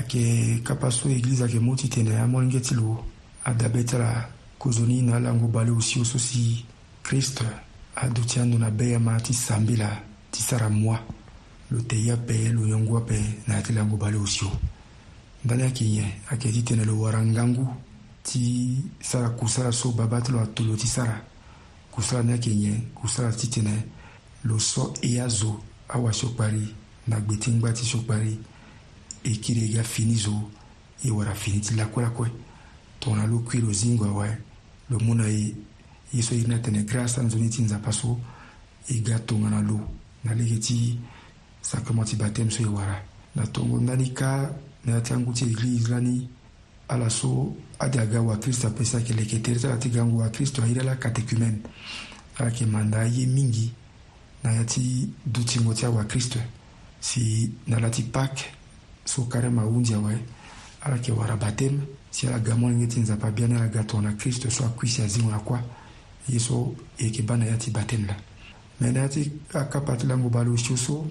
ayeke 0.00 0.62
kapa 0.64 0.88
so 0.90 1.08
église 1.08 1.42
ayeke 1.44 1.60
mû 1.60 1.76
titene 1.76 2.12
amolenge 2.16 2.60
ti 2.60 2.74
lo 2.74 3.04
adabe 3.44 3.84
tara 3.84 4.28
kozo 4.58 4.86
ni 4.86 5.02
na 5.02 5.20
lango 5.20 5.48
balewo 5.48 5.80
sio 5.80 6.04
so 6.04 6.18
si 6.18 6.64
kristre 7.02 7.46
adu 7.96 8.22
ti 8.24 8.38
andö 8.40 8.58
na 8.58 8.70
be 8.70 8.94
ama 8.96 9.20
ti 9.20 9.34
sambi 9.34 9.76
la 9.76 9.88
ti 10.32 10.42
sara 10.42 10.68
moi 10.68 10.98
lo 11.70 11.80
tei 11.82 12.10
ape 12.10 12.48
lo 12.52 12.66
yongu 12.66 12.96
ape 12.98 13.18
na 13.46 13.54
ya 13.56 13.62
ti 13.62 13.72
lango 13.72 13.96
balewo 13.96 14.26
sio 14.26 14.50
ndani 15.44 15.62
ayeke 15.62 15.84
nyen 15.84 16.10
ayeke 16.30 16.52
titene 16.52 16.84
lo 16.84 17.00
wara 17.00 17.20
ngangu 17.26 17.66
ti 18.22 18.76
sara 19.00 19.28
kusala 19.30 19.72
so 19.72 19.92
babâ 19.92 20.20
ti 20.22 20.32
lo 20.32 20.40
atolo 20.40 20.76
ti 20.76 20.86
sara 20.86 21.24
kusala 21.92 22.22
ni 22.22 22.32
ayeke 22.32 22.54
nyen 22.54 22.80
kusala 22.94 23.32
titene 23.32 23.72
lo 24.44 24.58
so 24.58 24.92
e 25.02 25.20
azo 25.20 25.60
awasio 25.88 26.28
kpari 26.28 26.74
na 27.08 27.20
gbe 27.20 27.36
ti 27.38 27.50
ngbâ 27.50 27.72
ti 27.72 27.84
so 27.84 27.98
kpari 27.98 28.38
ekiri 29.24 29.68
ga 29.72 29.82
fini 29.84 30.14
zo 30.16 30.50
e 31.04 31.10
wara 31.10 31.34
fini 31.34 31.60
ti 31.60 31.74
lakuelakue 31.74 32.28
tongana 33.00 33.26
lo 33.26 33.38
kui 33.38 33.60
lo 33.60 33.72
zingo 33.72 34.04
awe 34.06 34.36
lo 34.90 34.98
mu 34.98 35.14
na 35.14 35.26
e 35.28 35.54
ye 36.12 36.22
so 36.22 36.34
iri 36.34 36.46
na 36.48 36.58
tene 36.58 36.84
grâce 36.84 37.20
anzoni 37.20 37.48
ti 37.48 37.62
nzapa 37.62 37.92
so 37.92 38.18
e 38.88 39.00
ga 39.00 39.18
tongana 39.18 39.60
lo 39.60 39.78
na 40.24 40.32
lege 40.34 40.58
ti 40.58 40.98
sacrement 41.60 42.04
ti 42.08 42.16
baptême 42.16 42.50
so 42.50 42.62
e 42.62 42.66
wara 42.66 43.02
na 43.34 43.46
tongo 43.46 43.78
ndani 43.80 44.12
ka 44.12 44.50
na 44.84 44.92
ya 44.92 45.00
ti 45.00 45.12
angu 45.12 45.32
ti 45.32 45.44
église 45.44 45.88
lani 45.88 46.28
ala 46.88 47.10
so 47.10 47.54
ade 47.78 47.98
aga 48.00 48.22
wakristo 48.22 48.66
apesi 48.68 48.96
ayeke 48.96 49.12
leke 49.14 49.38
tere 49.42 49.58
ti 49.58 49.66
ala 49.66 49.76
ti 49.76 49.88
ga 49.90 50.04
ngu 50.04 50.18
wakristo 50.20 50.62
airi 50.62 50.80
ala 50.80 50.96
catécumène 50.96 51.60
ala 52.40 52.46
ah, 52.48 52.50
yeke 52.50 52.66
manda 52.66 53.00
aye 53.00 53.26
mingi 53.26 53.72
na 54.42 54.52
ya 54.52 54.64
ti 54.64 55.08
dutingo 55.26 55.74
ti 55.74 55.84
awakristo 55.86 56.40
si 57.00 57.50
na 57.66 57.78
la 57.80 57.90
ti 57.90 58.02
pâke 58.02 58.59
so 59.14 59.22
kare 59.26 59.48
maunzi 59.48 59.94
awe 59.94 60.18
ala 60.80 60.94
yeke 60.96 61.12
wara 61.12 61.36
batême 61.36 61.80
si 62.10 62.26
ala 62.26 62.38
ga 62.38 62.54
moni 62.54 62.76
nge 62.76 62.86
ti 62.86 63.00
nzapa 63.00 63.26
abia 63.28 63.46
ni 63.48 63.54
ala 63.54 63.66
ga 63.68 63.82
tongana 63.84 64.12
kristo 64.16 64.50
so 64.50 64.64
akui 64.64 64.88
si 64.88 65.02
azingo 65.02 65.30
na 65.30 65.38
kuâ 65.38 65.58
ye 66.28 66.38
so 66.38 66.74
e 66.98 67.04
yeke 67.04 67.22
ba 67.22 67.36
na 67.36 67.44
ya 67.46 67.56
ti 67.56 67.70
batême 67.70 68.06
la 68.06 68.16
me 68.80 68.90
na 68.92 69.00
ya 69.00 69.08
ti 69.08 69.32
akapa 69.54 69.96
ti 69.96 70.06
lango 70.06 70.28
ba 70.30 70.42
lo 70.44 70.56
sio 70.56 70.76
so 70.76 71.06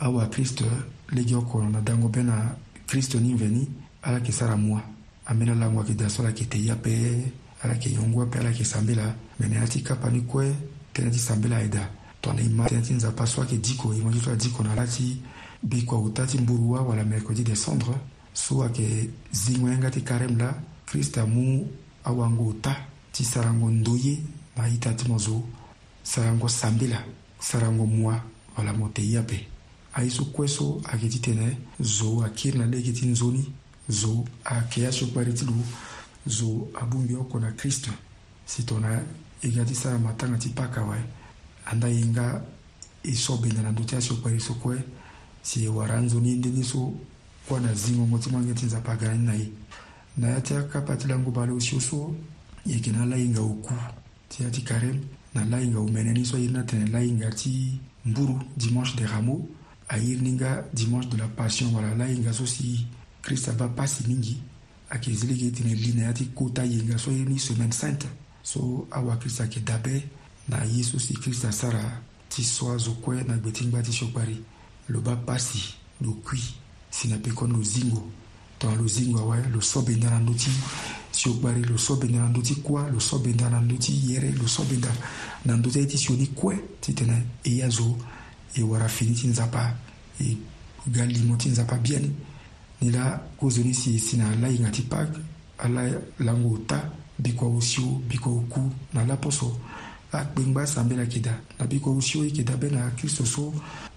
awakristo 0.00 0.64
lege 1.12 1.34
oko 1.34 1.62
na 1.62 1.80
dango 1.80 2.08
be 2.08 2.22
na 2.22 2.56
kristo 2.86 3.20
ni 3.20 3.34
mveni 3.34 3.68
ala 4.02 4.16
yeke 4.18 4.32
sara 4.32 4.56
mu 4.56 4.80
ambeni 5.26 5.50
alango 5.50 5.82
ayeke 5.82 5.94
da 5.94 6.08
so 6.08 6.22
ala 6.22 6.30
yeke 6.32 6.48
te 6.48 6.58
ya 6.64 6.74
pe 6.76 6.90
ala 7.62 7.74
yeke 7.74 7.90
yongo 7.92 8.22
ape 8.22 8.38
ala 8.38 8.48
yeke 8.50 8.64
sambe 8.64 8.94
la 8.94 9.12
me 9.38 9.46
na 9.48 9.60
ya 9.60 9.66
ti 9.68 9.82
kapa 9.82 10.10
ni 10.10 10.20
kue 10.24 10.48
tënë 10.94 11.12
ti 11.12 11.18
sambe 11.18 11.48
la 11.48 11.56
ayeda 11.56 11.84
tongana 12.20 12.42
e 12.42 12.48
ma 12.48 12.64
tënë 12.66 12.82
ti 12.82 12.92
nzapa 12.94 13.26
so 13.26 13.42
ayeke 13.42 13.60
diko 13.60 13.92
e 13.94 14.00
mo 14.00 14.10
ti 14.10 14.20
so 14.24 14.32
adiko 14.32 14.62
na 14.64 14.72
ala 14.72 14.86
ti 14.86 15.20
mbi 15.62 15.82
kua 15.82 15.98
uta 15.98 16.26
ti 16.26 16.38
mburu 16.38 16.70
wa 16.72 16.80
wala 16.82 17.04
mercredi 17.04 17.42
décembre 17.44 17.94
so 18.34 18.62
ayeke 18.64 19.10
zi 19.32 19.58
wnga 19.58 19.90
ti 19.90 20.00
karême 20.02 20.36
la 20.36 20.54
krist 20.86 21.18
amu 21.18 21.66
awango 22.04 22.44
uta 22.46 22.76
ti 23.12 23.24
sarango 23.24 23.70
ndo 23.70 23.96
ye 23.96 24.18
na 24.56 24.64
aita 24.64 24.94
ti 24.94 25.08
mo 25.08 25.18
sarango 26.02 26.48
sambi 26.48 26.86
la 26.88 27.04
sarango 27.40 27.86
mua 27.86 28.22
wala 28.56 28.72
mo 28.72 28.88
te 28.88 29.02
ye 29.02 29.18
ape 29.18 29.46
aye 29.94 30.10
so 30.10 30.24
kue 30.24 30.48
so 30.48 30.80
ayeke 30.84 31.08
ti 31.08 31.18
tene 31.20 31.58
zo 31.80 32.24
akiri 32.24 32.58
na 32.58 32.66
lege 32.66 32.92
ti 32.92 33.06
nzoni 33.06 33.52
zo 33.88 34.24
ayeke 34.44 34.86
asokpari 34.86 35.32
ti 35.32 35.44
lo 35.44 35.54
zo 36.26 36.68
abungbi 36.80 37.14
oko 37.14 37.38
na 37.40 37.52
krist 37.52 37.88
si 38.46 38.62
tongana 38.66 39.02
e 39.42 39.48
ga 39.48 39.64
ti 39.64 39.74
sara 39.74 39.98
matanga 39.98 40.38
ti 40.38 40.48
paka 40.48 40.80
awe 40.80 40.98
anda 41.66 41.88
ye 41.88 42.04
nga 42.06 42.42
e 43.04 43.14
so 43.14 43.36
bene 43.36 43.62
na 43.62 43.70
ndö 43.72 43.84
ti 43.84 43.96
asokpari 43.96 44.40
so 44.40 44.54
kue 44.54 44.82
siwara 45.42 46.00
nzoni 46.00 46.34
ndenge 46.36 46.64
so 46.64 46.92
kuâ 47.48 47.60
na 47.60 47.74
zingongo 47.74 48.18
ti 48.18 48.30
mange 48.30 48.54
ti 48.54 48.66
nzapa 48.66 48.96
ga 48.96 49.14
ni 49.14 49.26
na 49.26 49.34
ye 49.34 49.48
na 50.16 50.26
ya 50.28 50.40
ti 50.40 50.54
akapa 50.54 50.96
ti 50.96 51.08
lango 51.08 51.30
bale 51.30 51.52
osio 51.52 51.80
so 51.80 52.14
e 52.66 52.70
yeke 52.70 52.90
na 52.92 53.04
lahinga 53.06 53.40
oku 53.40 53.74
ti 54.28 54.42
ya 54.42 54.50
ti 54.50 54.60
carême 54.62 55.02
na 55.34 55.44
lahinga 55.44 55.78
omene 55.80 56.12
ni 56.12 56.24
so 56.24 56.36
airi 56.36 56.52
ni 56.52 56.58
atene 56.58 56.86
lahinga 56.90 57.30
ti 57.30 57.80
mburu 58.04 58.36
dimanche 58.56 58.94
des 58.96 59.06
rameaux 59.06 59.42
airi 59.90 60.16
ni 60.22 60.32
nga 60.32 60.64
dimanche 60.74 61.08
de 61.08 61.16
la 61.16 61.28
passion 61.28 61.74
wala 61.74 61.94
lahinga 61.94 62.32
so 62.32 62.46
si 62.46 62.86
krist 63.22 63.48
aba 63.48 63.68
pasi 63.68 64.04
mingi 64.08 64.36
ayeke 64.90 65.10
zi 65.14 65.26
lege 65.26 65.46
e 65.46 65.50
tene 65.50 65.74
li 65.74 65.92
na 65.92 66.02
ya 66.02 66.12
ti 66.12 66.24
kota 66.26 66.64
yenga 66.64 66.98
so 66.98 67.10
airi 67.10 67.32
ni 67.32 67.38
semaine 67.38 67.72
sainte 67.72 68.06
so 68.42 68.86
awakirist 68.90 69.40
ayeke 69.40 69.60
dabe 69.60 70.06
na 70.48 70.62
ye 70.64 70.82
so 70.84 70.98
si 70.98 71.14
krist 71.14 71.44
asara 71.44 72.00
ti 72.28 72.44
so 72.44 72.70
azo 72.72 72.92
kue 72.92 73.22
na 73.24 73.36
gbe 73.36 73.50
ti 73.52 73.66
ngba 73.66 73.82
ti 73.82 73.92
siokpari 73.92 74.44
loba 74.88 75.14
mpasi 75.14 75.62
lokui 76.00 76.42
si 76.90 77.08
na 77.08 77.16
peko 77.16 77.46
lozingo 77.46 78.02
tongana 78.58 78.82
lozingo 78.82 79.18
awa 79.20 79.36
loso 79.52 79.82
benda 79.82 80.10
na 80.10 80.18
ndö 80.18 80.32
ti 80.34 80.50
siokpari 81.10 81.62
loso 81.62 81.96
benda 81.96 82.18
na 82.18 82.28
ndö 82.28 82.40
ti 82.42 82.54
kuâ 82.54 82.90
loso 82.90 83.18
benda 83.18 83.48
na 83.50 83.60
ndö 83.60 83.76
ti 83.78 83.92
yere 84.10 84.32
loso 84.32 84.62
benda 84.64 84.88
na 85.44 85.56
ndö 85.56 85.70
ti 85.70 85.78
aye 85.78 85.86
ti 85.88 85.98
si 85.98 86.12
yoni 86.12 86.26
kue 86.26 86.58
ti 86.80 86.92
tene 86.94 87.22
e 87.44 87.56
ya 87.56 87.68
zo 87.68 87.96
e 88.54 88.62
wara 88.62 88.88
fini 88.88 89.14
ti 89.14 89.26
nzapa 89.28 89.74
e 90.20 90.36
ga 90.86 91.04
limon 91.06 91.38
ti 91.38 91.48
nzapa 91.48 91.78
biani 91.78 92.10
ni 92.82 92.90
la 92.90 93.20
kozo 93.38 93.62
ni 93.62 93.74
si 93.74 93.98
si 93.98 94.16
na 94.16 94.30
ala 94.30 94.48
hinga 94.48 94.70
ti 94.70 94.82
pâke 94.82 95.18
ala 95.58 95.90
lango 96.18 96.54
ota 96.54 96.90
bikua 97.18 97.48
osiu 97.48 98.02
bikua 98.08 98.32
oku 98.32 98.70
na 98.92 99.02
ala 99.02 99.16
poso 99.16 99.56
akpengba 100.20 100.66
san 100.66 100.88
bena 100.88 101.06
keda 101.06 101.30
na 101.58 101.66
biko 101.66 101.94
usio 101.96 102.24
e 102.24 102.30
keda 102.30 102.56
bena 102.56 102.90
kristo 102.96 103.24
so 103.26 103.52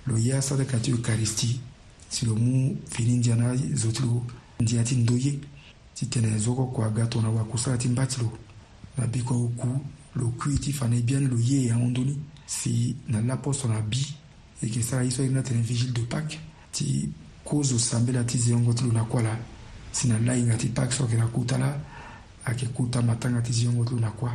lo 0.07 0.15
ye 0.17 0.33
asadaka 0.33 0.79
ti 0.79 0.91
ekaristi 0.91 1.59
si 2.09 2.25
lo 2.25 2.35
mu 2.35 2.75
fini 2.89 3.17
ndia 3.17 3.35
na 3.35 3.55
zo 3.75 3.91
ti 3.91 4.01
lo 4.03 4.23
ndia 4.59 4.83
ti 4.83 4.95
ndö 4.95 5.13
ye 5.17 5.39
ti 5.93 6.05
tene 6.07 6.37
zo 6.37 6.53
koko 6.53 6.83
aga 6.83 7.05
tongana 7.07 7.33
wakusala 7.33 7.77
ti 7.77 7.89
mba 7.89 8.05
ti 8.05 8.21
lo 8.21 8.31
na 8.97 9.07
biko 9.07 9.33
oku 9.43 9.67
lo 10.15 10.27
kui 10.39 10.57
ti 10.57 10.71
fa 10.71 10.87
na 10.87 10.95
e 10.95 11.01
bia 11.01 11.19
ni 11.19 11.27
lo 11.27 11.37
ye 11.37 11.67
e 11.67 11.71
ahondöni 11.71 12.17
si 12.45 12.95
na 13.07 13.21
lapo 13.21 13.53
so 13.53 13.67
na 13.67 13.79
bi 13.81 14.01
e 14.61 14.65
yeke 14.67 14.81
sara 14.83 15.03
ye 15.03 15.11
so 15.11 15.21
ayiri 15.21 15.33
na 15.35 15.41
tene 15.43 15.61
vigile 15.61 15.91
de 15.91 16.01
pâques 16.01 16.39
ti 16.71 17.09
kozo 17.43 17.77
sambela 17.79 18.23
ti 18.23 18.37
zi 18.37 18.53
hongo 18.53 18.73
ti 18.73 18.83
lo 18.83 18.91
na 18.91 19.03
kuâ 19.03 19.21
la 19.21 19.37
si 19.91 20.07
na 20.07 20.19
lainga 20.19 20.55
ti 20.55 20.67
pâques 20.67 20.95
so 20.97 21.03
ayeke 21.03 21.17
na 21.17 21.27
kuta 21.27 21.57
la 21.57 21.77
ayeke 22.45 22.67
kuta 22.67 23.01
matanga 23.01 23.41
ti 23.41 23.53
zi 23.53 23.65
hongo 23.67 23.83
ti 23.85 23.93
lo 23.93 23.99
na 23.99 24.11
kuâ 24.11 24.31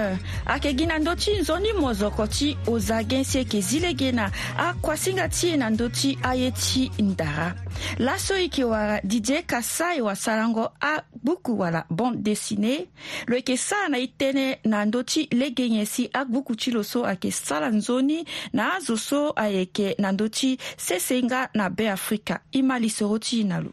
ayeke 0.50 0.72
gi 0.78 0.86
na 0.89 0.98
ndö 1.00 1.12
ti 1.15 1.32
nzoni 1.42 1.74
mozoko 1.74 2.26
ti 2.28 2.58
ozage 2.68 3.24
si 3.24 3.38
yeke 3.38 3.62
zi 3.62 3.80
lege 3.80 4.12
na 4.12 4.32
akuasinga 4.58 5.28
ti 5.30 5.48
e 5.54 5.58
na 5.62 5.70
ndö 5.70 5.89
ti 5.94 6.18
aye 6.24 6.50
ti 6.52 6.89
ndara 6.98 7.54
laso 8.00 8.34
e 8.38 8.42
yeke 8.50 8.63
wara 8.65 9.02
didie 9.04 9.42
kasa 9.46 9.94
e 9.96 10.02
wasarango 10.02 10.72
agbuku 10.82 11.60
wala 11.60 11.86
bande 11.89 12.22
dessine 12.22 12.88
lo 13.28 13.36
yeke 13.38 13.58
sara 13.58 13.89
na 13.94 13.98
e 14.02 14.10
tënë 14.20 14.65
na 14.65 14.82
ndö 14.89 15.04
ti 15.06 15.28
lege 15.32 15.70
nyen 15.70 15.86
si 15.86 16.10
agbuku 16.13 16.56
ti 16.58 16.72
lo 16.72 16.82
so 16.84 17.06
ayeke 17.06 17.30
sara 17.32 17.70
nzoni 17.70 18.26
na 18.54 18.74
azo 18.76 18.98
so 18.98 19.34
ayeke 19.38 19.94
na 20.02 20.12
ndö 20.12 20.30
ti 20.30 20.58
sesenga 20.78 21.50
na 21.54 21.70
beafrika 21.70 22.39
e 22.52 22.62
ma 22.65 22.80
lisoro 22.80 23.20
ti 23.22 23.44
na 23.44 23.62
lo 23.62 23.70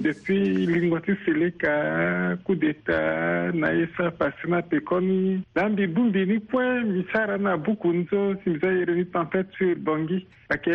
depuis 0.00 0.42
lingo 0.66 0.98
ti 1.00 1.14
sele 1.24 1.50
ka 1.58 2.36
coup 2.44 2.54
d'état 2.58 3.52
na 3.54 3.70
ye 3.72 3.84
so 3.96 4.04
apasi 4.08 4.50
na 4.50 4.60
pekoni 4.62 5.42
na 5.54 5.68
mbi 5.68 5.86
bu 5.86 6.08
mbi 6.10 6.24
ni 6.26 6.38
kue 6.50 6.64
mbi 6.84 7.04
si 7.10 7.16
ara 7.18 7.38
na 7.38 7.56
buku 7.56 7.92
ni 7.92 8.06
so 8.10 8.34
si 8.42 8.50
mbi 8.50 8.58
so 8.60 8.68
ayere 8.68 8.94
ni 8.96 9.04
tempête 9.06 9.54
sur 9.58 9.76
bongi 9.86 10.18
ayeke 10.50 10.72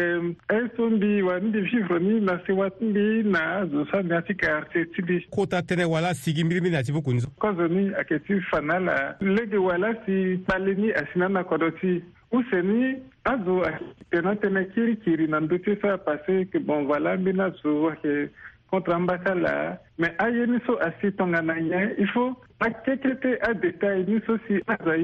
aye 0.55 0.63
so 0.77 0.89
mbi 0.89 1.21
wani 1.21 1.49
mbi 1.51 1.60
vivre 1.65 1.99
ni 1.99 2.21
na 2.21 2.38
sewa 2.47 2.69
ti 2.69 2.86
mbi 2.93 3.05
na 3.36 3.39
azo 3.60 3.86
so 3.91 3.97
ania 3.99 4.21
ti 4.21 4.38
quartier 4.39 4.88
ti 4.95 5.01
mbi 5.03 5.19
kota 5.29 5.62
tere 5.62 5.84
wala 5.84 6.13
sigi 6.13 6.43
mbirimi 6.43 6.69
na 6.69 6.84
ti 6.84 6.91
buku 6.95 7.13
ni 7.13 7.21
so 7.21 7.27
kozo 7.43 7.67
ni 7.67 7.89
ayeke 7.95 8.19
ti 8.25 8.39
fa 8.49 8.62
na 8.62 8.79
ala 8.79 8.97
lege 9.21 9.58
wala 9.58 9.93
si 10.05 10.39
kpale 10.45 10.75
ni 10.79 10.91
asi 10.93 11.19
na 11.19 11.27
na 11.29 11.43
kodro 11.43 11.71
ti 11.82 11.99
use 12.32 12.62
ni 12.63 12.95
azo 13.25 13.60
ayeke 13.67 14.08
tene 14.12 14.32
atënë 14.36 14.67
kirikiri 14.71 15.27
na 15.36 15.43
ndö 15.43 15.60
ti 15.67 15.75
so 15.84 15.91
apase 15.97 16.39
ke 16.55 16.60
bon 16.71 16.88
voilà 16.88 17.17
mbi 17.19 17.36
na 17.41 17.51
zo 17.60 17.77
ayeke 17.91 18.29
contre 18.71 18.89
la 19.36 19.82
Mais 19.97 20.13
aye 20.19 20.45
ni 20.47 20.58
so 20.65 20.77
asi 20.79 20.95
Il 21.19 21.73
il 21.97 22.05
accepter 22.62 23.41
akekete 23.41 23.62
détail, 23.62 24.05
nous 24.08 24.21
aussi 24.36 24.45
si 24.58 24.62
aza 24.67 24.97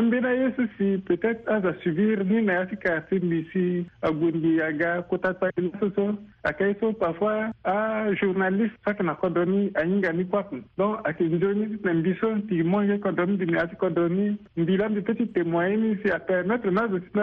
an 0.00 0.12
yesu 0.12 0.66
si 0.78 0.98
peut-être 1.04 1.48
aza 1.50 1.74
subir 1.82 2.24
ni 2.24 2.42
na 2.42 2.52
ya 2.54 2.66
si 2.70 2.76
ka 2.76 3.02
si 3.08 3.18
misi 3.20 3.86
agundi 4.02 4.60
aga 4.62 5.02
kutata 5.02 5.50
ina 5.58 5.70
soso 5.80 6.06
ake 6.44 6.64
so 6.80 6.92
parfois 6.92 7.50
a 7.64 8.12
journaliste 8.20 8.74
saki 8.84 9.02
na 9.02 9.14
kodro 9.14 9.44
ni 9.44 9.70
anyinga 9.74 10.12
ni 10.16 10.24
kuapu 10.24 10.62
donc 10.78 10.98
ayeke 11.04 11.24
nzo 11.24 11.52
ni 11.58 11.66
ti 11.74 11.84
na 11.84 11.94
mbi 11.94 12.14
so 12.20 12.28
ti 12.48 12.62
monge 12.62 12.98
kodro 12.98 13.26
ni 13.26 13.34
mbi 13.36 13.52
na 13.52 13.58
ya 13.58 13.66
ti 13.66 13.76
kodro 13.76 14.08
ni 14.08 14.36
mbi 14.56 14.76
lambi 14.76 15.02
ti 15.02 16.10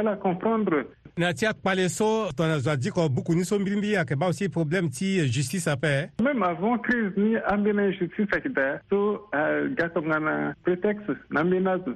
la 0.03 0.15
comprendre 0.15 0.85
Natiak 1.17 1.37
ti 1.39 1.45
akpale 1.47 1.89
so 1.89 2.29
tongana 2.35 2.59
zo 2.59 2.69
beaucoup 2.69 2.93
ko 2.93 3.09
buku 3.09 3.33
ni 3.35 3.43
so 3.45 3.57
mbirimbi 3.59 3.95
ayeke 3.97 4.15
ba 4.15 4.27
aussi 4.29 4.49
problème 4.49 4.89
ti 4.89 5.27
justice 5.27 5.67
ape 5.67 5.87
eh? 5.89 6.09
même 6.23 6.43
avant 6.43 6.77
crise 6.77 7.11
ni 7.17 7.35
ambeni 7.51 7.91
justice 7.93 8.27
ayeke 8.33 8.53
da 8.53 8.67
so 8.89 9.27
ga 9.75 9.89
tongana 9.89 10.53
prétexte 10.63 11.17
na 11.31 11.41
ambeni 11.41 11.67
azo 11.67 11.95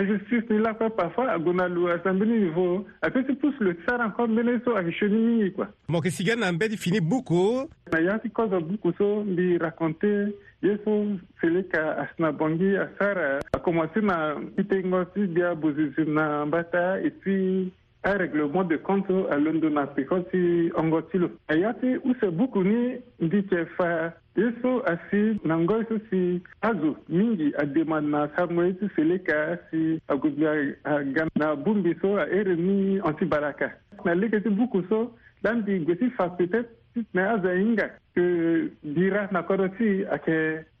injustice 0.00 0.44
ni 0.50 0.58
la 0.58 0.74
fait 0.74 0.90
parfois 0.90 1.30
agona 1.30 1.64
à 1.64 1.94
asambini 1.98 2.38
niveau 2.40 2.84
apesi 3.02 3.32
pousse 3.34 3.58
le 3.60 3.76
tsar 3.86 4.00
encore 4.00 4.28
mbele 4.28 4.58
so 4.64 4.76
akishoni 4.76 5.16
mingi 5.18 5.52
quoi 5.52 5.68
moke 5.88 6.10
sigana 6.10 6.52
mbedi 6.52 6.76
fini 6.76 7.00
buku 7.00 7.68
na 7.92 8.00
yansi 8.00 8.30
koza 8.30 8.60
buku 8.60 8.92
so 8.98 9.24
mbi 9.24 9.58
raconte 9.58 10.10
ye 10.62 10.76
so 10.84 11.04
sele 11.40 11.62
ka 11.62 11.96
asina 12.02 12.32
bongi 12.32 12.76
asara 12.76 13.38
akomanse 13.52 14.00
na 14.00 14.36
kitengo 14.56 15.04
si 15.14 15.26
bia 15.26 15.54
bozizim 15.54 16.14
na 16.14 16.46
mbata 16.46 17.00
et 17.00 17.10
puis 17.20 17.70
un 18.04 18.12
règlement 18.16 18.64
de 18.64 18.76
compte 18.76 19.10
à 19.30 19.38
l'un 19.38 19.54
de 19.54 19.68
notre 19.68 20.00
côté 20.02 20.70
en 20.76 20.88
Gotilo. 20.88 21.30
Ayati 21.48 21.96
ou 22.04 22.14
c'est 22.20 22.30
beaucoup 22.30 22.62
ni 22.62 22.96
dit 23.20 23.44
fa 23.76 24.14
eso 24.36 24.72
asi 24.86 25.38
na 25.44 25.56
ngoi 25.58 25.82
si 26.10 26.40
azu 26.62 26.94
mingi 27.08 27.52
adema 27.58 28.00
na 28.00 28.28
samwe 28.36 28.74
tu 28.78 28.88
seleka 28.94 29.56
si 29.70 29.98
agubia 30.08 30.52
gam 31.12 31.28
na 31.36 31.56
bumbi 31.56 31.94
so 32.00 32.16
a 32.16 32.26
ere 32.28 32.54
ni 32.56 33.00
anti 33.00 33.24
baraka. 33.24 33.70
Na 34.04 34.14
leke 34.14 34.40
tu 34.42 34.50
beaucoup 34.50 34.84
so 34.88 35.14
dan 35.42 35.64
di 35.64 35.78
gwesi 35.80 36.10
fa 36.10 36.28
peut-être 36.30 36.70
na 37.14 37.32
aza 37.34 37.54
inga 37.56 37.88
que 38.14 38.70
dira 38.82 39.28
na 39.32 39.42
koroti 39.42 40.04
ake 40.06 40.64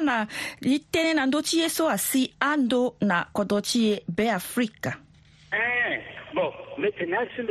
na 0.00 0.26
tene 0.92 1.14
na 1.14 1.26
ndö 1.26 1.42
ti 1.42 1.58
ye 1.60 1.68
so 1.68 1.88
asi 1.88 2.32
andö 2.40 2.90
na 3.00 3.24
kodro 3.34 3.60
ti 3.60 3.92
e 3.92 4.02
be 4.16 4.30
afrika 4.30 4.96
eh, 5.52 6.02
bon 6.34 6.52
mete 6.78 7.06
na 7.06 7.18
aso 7.18 7.42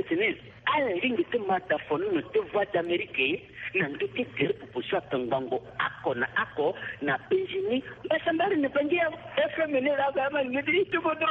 ala 0.76 0.90
lingi 1.04 1.24
ti 1.32 1.38
mata 1.38 1.78
fonu 1.88 2.12
no 2.12 2.22
ti 2.32 2.40
voix 2.54 2.68
d'amérique 2.74 3.20
ye 3.20 3.50
na 3.80 3.88
ndö 3.88 4.06
ti 4.14 4.24
gere 4.38 4.54
pupusu 4.54 4.98
atongbango 4.98 5.58
ako 5.80 6.14
na 6.14 6.28
ako 6.36 6.74
na 7.02 7.18
benjini 7.30 7.84
mbasa 8.06 8.34
mbari 8.34 8.56
ni 8.56 8.68
bangia 8.68 9.10
fm 9.54 9.72
ni 9.72 9.90
laga 9.98 10.26
ama 10.28 10.46
ngediri 10.46 10.86
tugodro 10.86 11.28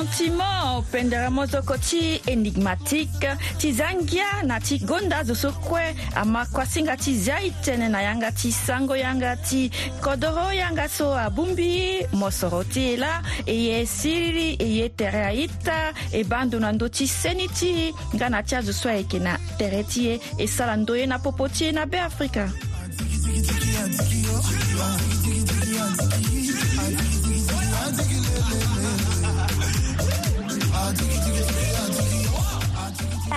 sentiment 0.00 0.82
pendere 0.92 1.28
mozoko 1.28 1.76
ti 1.76 2.20
énigmatique 2.26 3.28
ti 3.58 3.72
za 3.72 3.90
ngia 3.92 4.42
na 4.46 4.58
ti 4.60 4.78
gonda 4.78 5.24
zo 5.24 5.34
so 5.34 5.52
kue 5.52 5.82
amakuasinga 6.16 6.96
ti 6.96 7.12
zia 7.14 7.36
e 7.44 7.50
tënë 7.60 7.90
na 7.92 8.00
yanga 8.02 8.30
ti 8.32 8.48
sango 8.52 8.96
yanga 8.96 9.34
ti 9.36 9.68
kodro 10.00 10.52
yanga 10.56 10.88
so 10.88 11.10
abungbi 11.12 12.06
mosoro 12.16 12.62
ti 12.64 12.94
e 12.94 12.96
la 12.96 13.20
e 13.44 13.52
ye 13.56 13.84
siriri 13.86 14.56
e 14.62 14.68
ye 14.78 14.88
tere 14.88 15.20
aita 15.26 15.92
e 16.12 16.24
ba 16.24 16.38
ando 16.40 16.58
na 16.60 16.72
ndö 16.72 16.88
ti 16.88 17.06
seni 17.06 17.48
ti 17.48 17.92
nga 18.14 18.28
na 18.30 18.40
ti 18.42 18.54
azo 18.56 18.72
so 18.72 18.88
ayeke 18.88 19.20
na 19.20 19.36
tere 19.58 19.84
ti 19.84 20.08
e 20.16 20.20
e 20.38 20.46
sara 20.48 20.76
ndo 20.76 20.96
ye 20.96 21.04
na 21.06 21.18
popo 21.18 21.48
ti 21.48 21.68
e 21.68 21.72
na 21.72 21.84
beafrika 21.86 22.48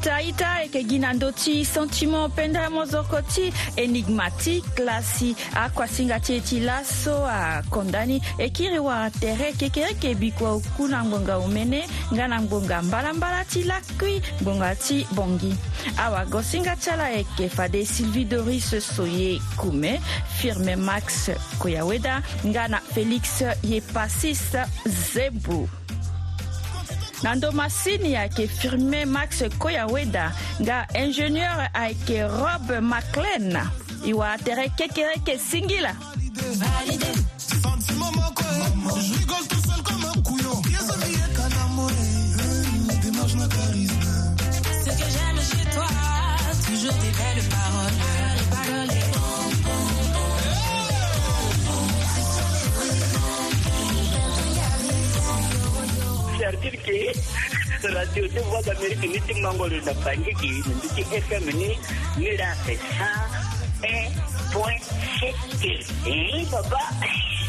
hitaita 0.00 0.60
yeke 0.62 0.80
gi 0.88 0.98
na 1.02 1.12
ndö 1.12 1.28
ti 1.36 1.64
sentiment 1.64 2.32
penda 2.32 2.70
mozoko 2.70 3.20
ti 3.22 3.52
énigmatique 3.76 4.80
lasi 4.80 5.34
akuasinga 5.54 6.20
ti 6.24 6.36
e 6.40 6.40
ti 6.40 6.60
laso 6.60 7.20
akonda 7.26 8.06
ni 8.06 8.16
e 8.38 8.48
kiri 8.48 8.78
wara 8.80 9.10
tere 9.10 9.52
keke 9.52 9.80
yeke 9.84 10.14
bikua 10.14 10.56
oku 10.56 10.88
na 10.88 11.04
ngbonga 11.04 11.36
omene 11.36 11.84
nga 12.14 12.28
na 12.28 12.40
ngbonga 12.40 12.82
mbalambala 12.82 13.44
ti 13.44 13.62
lakui 13.62 14.22
ngbonga 14.40 14.72
ti 14.74 15.04
bongi 15.12 15.52
awagosinga 16.00 16.76
ti 16.80 16.90
ala 16.90 17.08
yeke 17.12 17.48
fade 17.48 17.84
sylvie 17.86 18.24
doris 18.24 18.72
soye 18.80 19.36
kume 19.60 20.00
firme 20.40 20.76
max 20.80 21.28
koyaweda 21.60 22.22
nga 22.48 22.68
na 22.68 22.80
félix 22.80 23.44
ye 23.62 23.80
pasis 23.92 24.56
zebu 25.12 25.68
nando 27.22 27.50
masini 27.52 28.14
qui 28.34 28.46
firmé 28.48 29.04
max 29.04 29.42
koyaweda 29.58 30.32
nga 30.62 30.86
ingénieur 30.94 31.58
ayeke 31.74 32.22
rob 32.24 32.72
maclen 32.80 33.52
e 34.06 34.12
wa 34.12 34.32
atere 34.32 34.68
kekereke 34.76 35.38
singila 35.38 35.94
radio 57.88 58.28
radionya 58.28 58.40
buat 58.52 58.66
Amerika 58.76 59.04
ini 59.08 59.18
cing 59.24 59.40
manggol 59.40 59.70
udah 59.72 59.96
banyak 60.04 60.34
gitu 60.42 60.72
di 60.92 61.02
FM 61.16 61.44
ni 61.48 61.52
ni 61.56 61.70
ini 62.20 62.50
se 62.68 62.74
ha 62.76 63.14
e 63.80 63.98
point 64.52 64.84
60 65.64 65.88
eh 66.04 66.44
baba 66.52 67.39